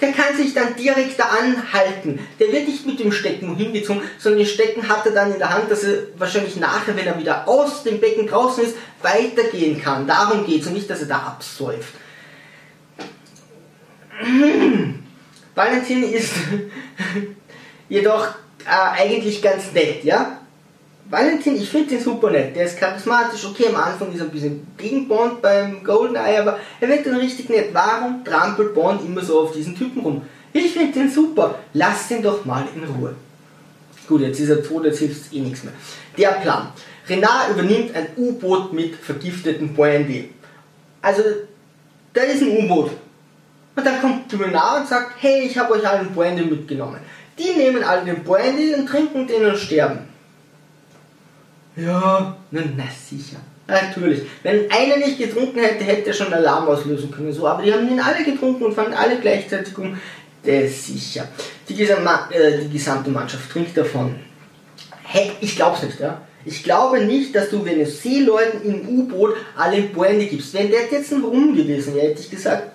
der 0.00 0.12
kann 0.12 0.36
sich 0.36 0.52
dann 0.52 0.76
direkt 0.76 1.18
da 1.18 1.24
anhalten. 1.24 2.20
Der 2.38 2.52
wird 2.52 2.68
nicht 2.68 2.86
mit 2.86 3.00
dem 3.00 3.12
Stecken 3.12 3.56
hingezogen, 3.56 4.02
sondern 4.18 4.40
den 4.40 4.46
Stecken 4.48 4.88
hat 4.88 5.06
er 5.06 5.12
dann 5.12 5.32
in 5.32 5.38
der 5.38 5.50
Hand, 5.50 5.70
dass 5.70 5.84
er 5.84 5.98
wahrscheinlich 6.18 6.56
nachher, 6.56 6.96
wenn 6.96 7.06
er 7.06 7.18
wieder 7.18 7.48
aus 7.48 7.82
dem 7.82 7.98
Becken 7.98 8.26
draußen 8.26 8.64
ist, 8.64 8.76
weitergehen 9.02 9.80
kann. 9.80 10.06
Darum 10.06 10.44
geht 10.44 10.62
es 10.62 10.66
und 10.66 10.74
nicht, 10.74 10.90
dass 10.90 11.00
er 11.00 11.08
da 11.08 11.18
absäuft. 11.18 11.94
Valentin 15.54 16.02
ist 16.04 16.32
jedoch 17.88 18.28
äh, 18.64 19.02
eigentlich 19.02 19.40
ganz 19.42 19.72
nett, 19.72 20.04
ja? 20.04 20.40
Valentin, 21.08 21.56
ich 21.56 21.68
finde 21.68 21.90
den 21.90 22.02
super 22.02 22.30
nett. 22.30 22.56
Der 22.56 22.64
ist 22.66 22.78
charismatisch. 22.78 23.44
Okay, 23.44 23.68
am 23.68 23.76
Anfang 23.76 24.12
ist 24.12 24.18
er 24.18 24.26
ein 24.26 24.30
bisschen 24.30 24.66
gegen 24.76 25.06
Bond 25.06 25.40
beim 25.40 25.84
Goldeneye, 25.84 26.40
aber 26.40 26.58
er 26.80 26.88
wird 26.88 27.06
dann 27.06 27.16
richtig 27.16 27.48
nett. 27.48 27.68
Warum 27.72 28.24
trampelt 28.24 28.74
Bond 28.74 29.04
immer 29.04 29.22
so 29.22 29.40
auf 29.40 29.52
diesen 29.52 29.76
Typen 29.76 30.02
rum? 30.02 30.22
Ich 30.52 30.72
finde 30.72 30.92
den 30.92 31.10
super. 31.10 31.60
Lass 31.74 32.08
den 32.08 32.22
doch 32.22 32.44
mal 32.44 32.66
in 32.74 32.82
Ruhe. 32.84 33.14
Gut, 34.08 34.20
jetzt 34.20 34.40
ist 34.40 34.50
er 34.50 34.62
tot, 34.62 34.84
jetzt 34.84 34.98
hilft 34.98 35.32
eh 35.32 35.40
nichts 35.40 35.62
mehr. 35.62 35.72
Der 36.18 36.40
Plan. 36.40 36.68
Renard 37.08 37.50
übernimmt 37.50 37.94
ein 37.94 38.08
U-Boot 38.16 38.72
mit 38.72 38.96
vergifteten 38.96 39.74
Brandy. 39.74 40.30
Also, 41.02 41.22
da 42.12 42.22
ist 42.22 42.42
ein 42.42 42.48
U-Boot. 42.48 42.90
Und 43.76 43.86
dann 43.86 44.00
kommt 44.00 44.32
Renard 44.32 44.80
und 44.80 44.88
sagt, 44.88 45.12
hey, 45.20 45.42
ich 45.42 45.56
habe 45.58 45.74
euch 45.74 45.86
allen 45.86 46.12
Brandy 46.12 46.42
mitgenommen. 46.42 46.98
Die 47.38 47.50
nehmen 47.50 47.84
alle 47.84 48.04
den 48.04 48.24
Brandy 48.24 48.74
und 48.74 48.88
trinken 48.88 49.26
den 49.26 49.44
und 49.44 49.58
sterben. 49.58 49.98
Ja, 51.76 52.36
na, 52.50 52.62
na 52.74 52.84
sicher. 52.84 53.36
Natürlich. 53.68 54.22
Wenn 54.42 54.70
einer 54.70 54.96
nicht 54.96 55.18
getrunken 55.18 55.58
hätte, 55.58 55.84
hätte 55.84 56.08
er 56.08 56.14
schon 56.14 56.32
Alarm 56.32 56.68
auslösen 56.68 57.10
können. 57.10 57.32
So, 57.32 57.46
aber 57.46 57.62
die 57.62 57.72
haben 57.72 57.88
ihn 57.90 58.00
alle 58.00 58.24
getrunken 58.24 58.64
und 58.64 58.74
fangen 58.74 58.94
alle 58.94 59.18
gleichzeitig 59.18 59.76
um. 59.76 59.98
Der 60.44 60.64
ist 60.64 60.86
sicher. 60.86 61.26
Die, 61.68 61.74
gesamte, 61.74 62.34
äh, 62.34 62.60
die 62.60 62.70
gesamte 62.70 63.10
Mannschaft 63.10 63.50
trinkt 63.50 63.76
davon. 63.76 64.14
Hey, 65.02 65.32
ich 65.40 65.56
glaub's 65.56 65.82
nicht, 65.82 65.98
ja. 66.00 66.22
Ich 66.44 66.62
glaube 66.62 67.04
nicht, 67.04 67.34
dass 67.34 67.50
du, 67.50 67.64
wenn 67.64 67.80
du 67.80 67.86
Seeleuten 67.86 68.62
im 68.62 68.88
U-Boot 68.88 69.34
alle 69.56 69.82
Brandy 69.82 70.26
gibst. 70.26 70.54
Wenn 70.54 70.70
der 70.70 70.82
jetzt 70.88 71.12
ein 71.12 71.24
Rum 71.24 71.56
gewesen 71.56 71.96
wäre, 71.96 72.08
hätte 72.08 72.20
ich 72.20 72.30
gesagt, 72.30 72.70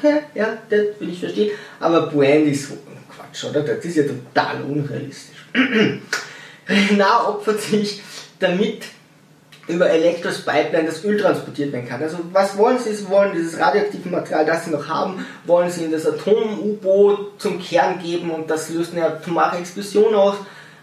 okay, 0.00 0.22
ja, 0.34 0.58
das 0.68 0.80
will 0.98 1.10
ich 1.10 1.20
verstehen. 1.20 1.50
Aber 1.78 2.06
Brandy 2.08 2.50
ist 2.50 2.68
so 2.68 2.76
Quatsch, 3.14 3.44
oder? 3.44 3.62
Das 3.62 3.84
ist 3.84 3.96
ja 3.96 4.04
total 4.04 4.62
unrealistisch. 4.62 5.46
Na, 6.96 7.28
opfert 7.28 7.60
sich 7.60 8.00
damit 8.38 8.84
über 9.66 9.88
Elektros 9.88 10.42
Pipeline 10.42 10.86
das 10.86 11.04
Öl 11.04 11.20
transportiert 11.20 11.72
werden 11.72 11.88
kann. 11.88 12.02
Also 12.02 12.18
was 12.32 12.56
wollen 12.56 12.78
sie? 12.78 12.94
Sie 12.94 13.08
wollen 13.08 13.32
dieses 13.32 13.58
radioaktive 13.58 14.08
Material, 14.08 14.44
das 14.44 14.64
sie 14.64 14.70
noch 14.70 14.88
haben, 14.88 15.24
wollen 15.44 15.70
sie 15.70 15.84
in 15.84 15.92
das 15.92 16.06
Atom-U-Boot 16.06 17.40
zum 17.40 17.62
Kern 17.62 18.00
geben 18.02 18.30
und 18.30 18.50
das 18.50 18.70
löst 18.70 18.92
eine 18.92 19.06
atomare 19.06 19.58
Explosion 19.58 20.14
aus. 20.14 20.36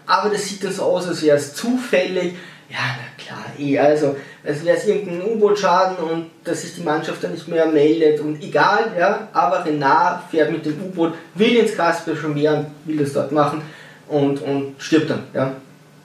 Aber 0.06 0.30
das 0.30 0.46
sieht 0.46 0.64
dann 0.64 0.72
so 0.72 0.84
aus, 0.84 1.06
als 1.06 1.22
wäre 1.22 1.36
es 1.36 1.54
zufällig. 1.54 2.34
Ja, 2.70 2.78
na 2.78 3.22
klar, 3.22 3.44
eh. 3.58 3.78
Also, 3.78 4.16
als 4.44 4.64
wäre 4.64 4.76
es 4.76 4.86
irgendein 4.86 5.22
U-Boot-Schaden 5.22 5.96
und 5.96 6.30
dass 6.44 6.62
sich 6.62 6.74
die 6.74 6.82
Mannschaft 6.82 7.22
dann 7.22 7.32
nicht 7.32 7.48
mehr 7.48 7.66
meldet 7.66 8.20
und 8.20 8.42
egal, 8.42 8.92
ja. 8.98 9.28
Aber 9.32 9.64
Renard 9.64 10.30
fährt 10.30 10.52
mit 10.52 10.64
dem 10.64 10.80
U-Boot, 10.80 11.14
will 11.34 11.56
ins 11.56 11.76
Kaspische 11.76 12.28
Meer 12.28 12.54
und 12.54 12.66
will 12.84 12.98
das 12.98 13.12
dort 13.12 13.32
machen 13.32 13.62
und, 14.08 14.40
und 14.42 14.74
stirbt 14.78 15.10
dann, 15.10 15.24
ja. 15.34 15.52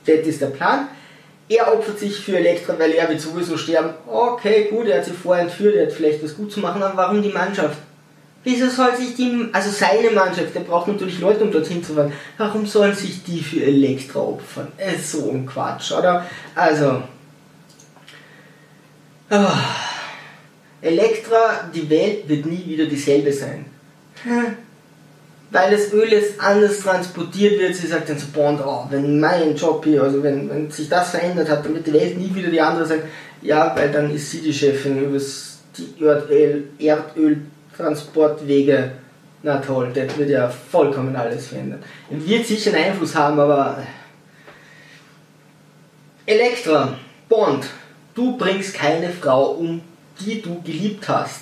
Das 0.05 0.27
ist 0.27 0.41
der 0.41 0.47
Plan. 0.47 0.87
Er 1.47 1.73
opfert 1.73 1.99
sich 1.99 2.19
für 2.19 2.37
Elektra, 2.37 2.77
weil 2.77 2.91
er 2.91 3.07
wird 3.09 3.21
sowieso 3.21 3.57
sterben. 3.57 3.91
Okay, 4.07 4.69
gut, 4.69 4.87
er 4.87 4.97
hat 4.97 5.05
sie 5.05 5.11
vorher 5.11 5.43
entführt, 5.43 5.75
er 5.75 5.85
hat 5.85 5.93
vielleicht 5.93 6.23
was 6.23 6.35
gut 6.35 6.51
zu 6.51 6.59
machen, 6.59 6.81
aber 6.81 6.97
warum 6.97 7.21
die 7.21 7.29
Mannschaft? 7.29 7.77
Wieso 8.45 8.67
soll 8.67 8.95
sich 8.95 9.15
die, 9.15 9.47
also 9.53 9.69
seine 9.69 10.11
Mannschaft, 10.11 10.53
der 10.53 10.61
braucht 10.61 10.87
natürlich 10.89 11.19
Leute, 11.19 11.43
um 11.43 11.51
dorthin 11.51 11.83
zu 11.83 11.93
fahren. 11.93 12.11
Warum 12.37 12.65
sollen 12.65 12.93
sich 12.93 13.23
die 13.23 13.41
für 13.41 13.63
Elektra 13.63 14.19
opfern? 14.19 14.67
ist 14.77 15.11
so 15.11 15.29
ein 15.31 15.45
Quatsch, 15.45 15.91
oder? 15.93 16.25
Also. 16.55 17.03
Oh. 19.35 19.47
Elektra, 20.79 21.67
die 21.73 21.89
Welt 21.89 22.29
wird 22.29 22.45
nie 22.45 22.63
wieder 22.67 22.85
dieselbe 22.85 23.33
sein. 23.33 23.65
Weil 25.49 25.71
das 25.71 25.91
Öl 25.91 26.11
jetzt 26.11 26.39
anders 26.39 26.81
transportiert 26.81 27.59
wird. 27.59 27.73
Sie 27.73 27.87
sagt 27.87 28.09
dann 28.09 28.19
zu 28.19 28.27
Bond, 28.27 28.61
oh, 28.63 28.85
wenn 28.91 29.19
mein 29.19 29.55
Job 29.55 29.85
hier, 29.85 30.03
also 30.03 30.21
wenn, 30.21 30.47
wenn 30.49 30.69
sich 30.69 30.87
das 30.87 31.09
verändert 31.11 31.49
hat, 31.49 31.65
dann 31.65 31.73
wird 31.73 31.87
die 31.87 31.93
Welt 31.93 32.15
nie 32.17 32.35
wieder 32.35 32.49
die 32.49 32.61
andere 32.61 32.85
sein. 32.85 33.01
Ja, 33.41 33.75
weil 33.75 33.91
dann 33.91 34.13
ist 34.13 34.29
sie 34.29 34.41
die 34.41 34.53
Chefin 34.53 35.03
über 35.03 35.17
die 35.17 36.03
Erdöl, 36.03 36.67
Erdöltransportwege. 36.77 38.91
Na 39.41 39.57
toll, 39.57 39.91
das 39.95 40.15
wird 40.15 40.29
ja 40.29 40.47
vollkommen 40.47 41.15
alles 41.15 41.47
verändern. 41.47 41.81
Wird 42.09 42.45
sicher 42.45 42.71
einen 42.71 42.91
Einfluss 42.91 43.15
haben, 43.15 43.39
aber 43.39 43.81
Elektra, 46.25 46.97
Bond, 47.27 47.65
du 48.15 48.37
bringst 48.37 48.73
keine 48.73 49.09
Frau 49.09 49.51
um, 49.51 49.81
die 50.19 50.41
du 50.41 50.61
geliebt 50.61 51.07
hast. 51.07 51.41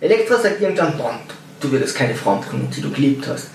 Elektra 0.00 0.36
sagt 0.38 0.60
irgendwann 0.60 0.96
Bond, 0.96 1.20
du 1.60 1.70
würdest 1.70 1.94
keine 1.94 2.14
Frau 2.14 2.36
bringen, 2.36 2.70
die 2.74 2.80
du 2.80 2.90
geliebt 2.90 3.26
hast. 3.28 3.50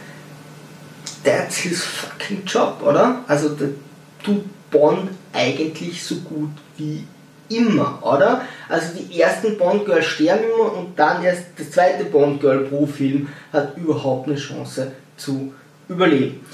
That's 1.23 1.57
his 1.57 1.83
fucking 1.83 2.43
job, 2.45 2.81
oder? 2.85 3.23
Also 3.27 3.49
der 3.49 3.69
tut 4.23 4.43
Bond 4.71 5.09
eigentlich 5.33 6.03
so 6.03 6.15
gut 6.15 6.51
wie 6.77 7.05
immer, 7.49 7.99
oder? 8.01 8.41
Also 8.67 8.93
die 8.97 9.19
ersten 9.19 9.57
Bond-Girls 9.57 10.05
sterben 10.05 10.45
immer 10.45 10.73
und 10.73 10.97
dann 10.97 11.23
erst 11.23 11.43
das 11.57 11.71
zweite 11.71 12.05
Bond-Girl 12.05 12.65
pro 12.65 12.85
Film 12.85 13.29
hat 13.53 13.77
überhaupt 13.77 14.27
eine 14.27 14.37
Chance 14.37 14.91
zu 15.15 15.53
überleben. 15.87 16.45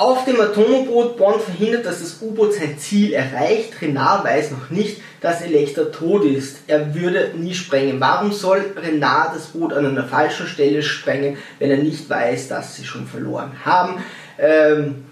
Auf 0.00 0.24
dem 0.24 0.40
Atomboot 0.40 1.18
Bond 1.18 1.42
verhindert, 1.42 1.84
dass 1.84 2.00
das 2.00 2.22
U-Boot 2.22 2.54
sein 2.54 2.78
Ziel 2.78 3.12
erreicht. 3.12 3.82
Renard 3.82 4.24
weiß 4.24 4.50
noch 4.50 4.70
nicht, 4.70 5.02
dass 5.20 5.42
Elektra 5.42 5.82
tot 5.82 6.24
ist. 6.24 6.60
Er 6.68 6.94
würde 6.94 7.32
nie 7.36 7.52
sprengen. 7.52 8.00
Warum 8.00 8.32
soll 8.32 8.64
Renard 8.82 9.36
das 9.36 9.48
Boot 9.48 9.74
an 9.74 9.84
einer 9.84 10.04
falschen 10.04 10.46
Stelle 10.46 10.82
sprengen, 10.82 11.36
wenn 11.58 11.70
er 11.70 11.76
nicht 11.76 12.08
weiß, 12.08 12.48
dass 12.48 12.76
sie 12.76 12.86
schon 12.86 13.06
verloren 13.06 13.52
haben? 13.62 14.02
Ähm, 14.38 15.04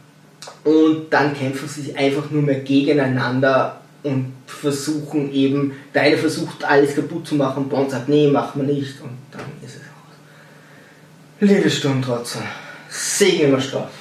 und 0.64 1.10
dann 1.10 1.34
kämpfen 1.36 1.68
sie 1.68 1.94
einfach 1.94 2.30
nur 2.30 2.40
mehr 2.40 2.60
gegeneinander 2.60 3.82
und 4.04 4.32
versuchen 4.46 5.30
eben, 5.34 5.74
der 5.92 6.00
eine 6.00 6.16
versucht 6.16 6.64
alles 6.64 6.94
kaputt 6.94 7.26
zu 7.26 7.34
machen, 7.34 7.68
Bond 7.68 7.90
sagt, 7.90 8.08
nee, 8.08 8.28
machen 8.28 8.66
wir 8.66 8.72
nicht 8.72 9.02
und 9.02 9.18
dann 9.32 9.42
ist 9.62 9.74
es 9.74 9.82
aus. 9.82 11.40
Liebe 11.40 11.68
Sturmtrotzer, 11.68 12.40
Segen 12.88 13.48
immer 13.48 13.60
Straffelden 13.60 13.97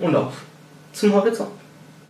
und 0.00 0.16
auf 0.16 0.34
zum 0.92 1.14
Horizont. 1.14 1.59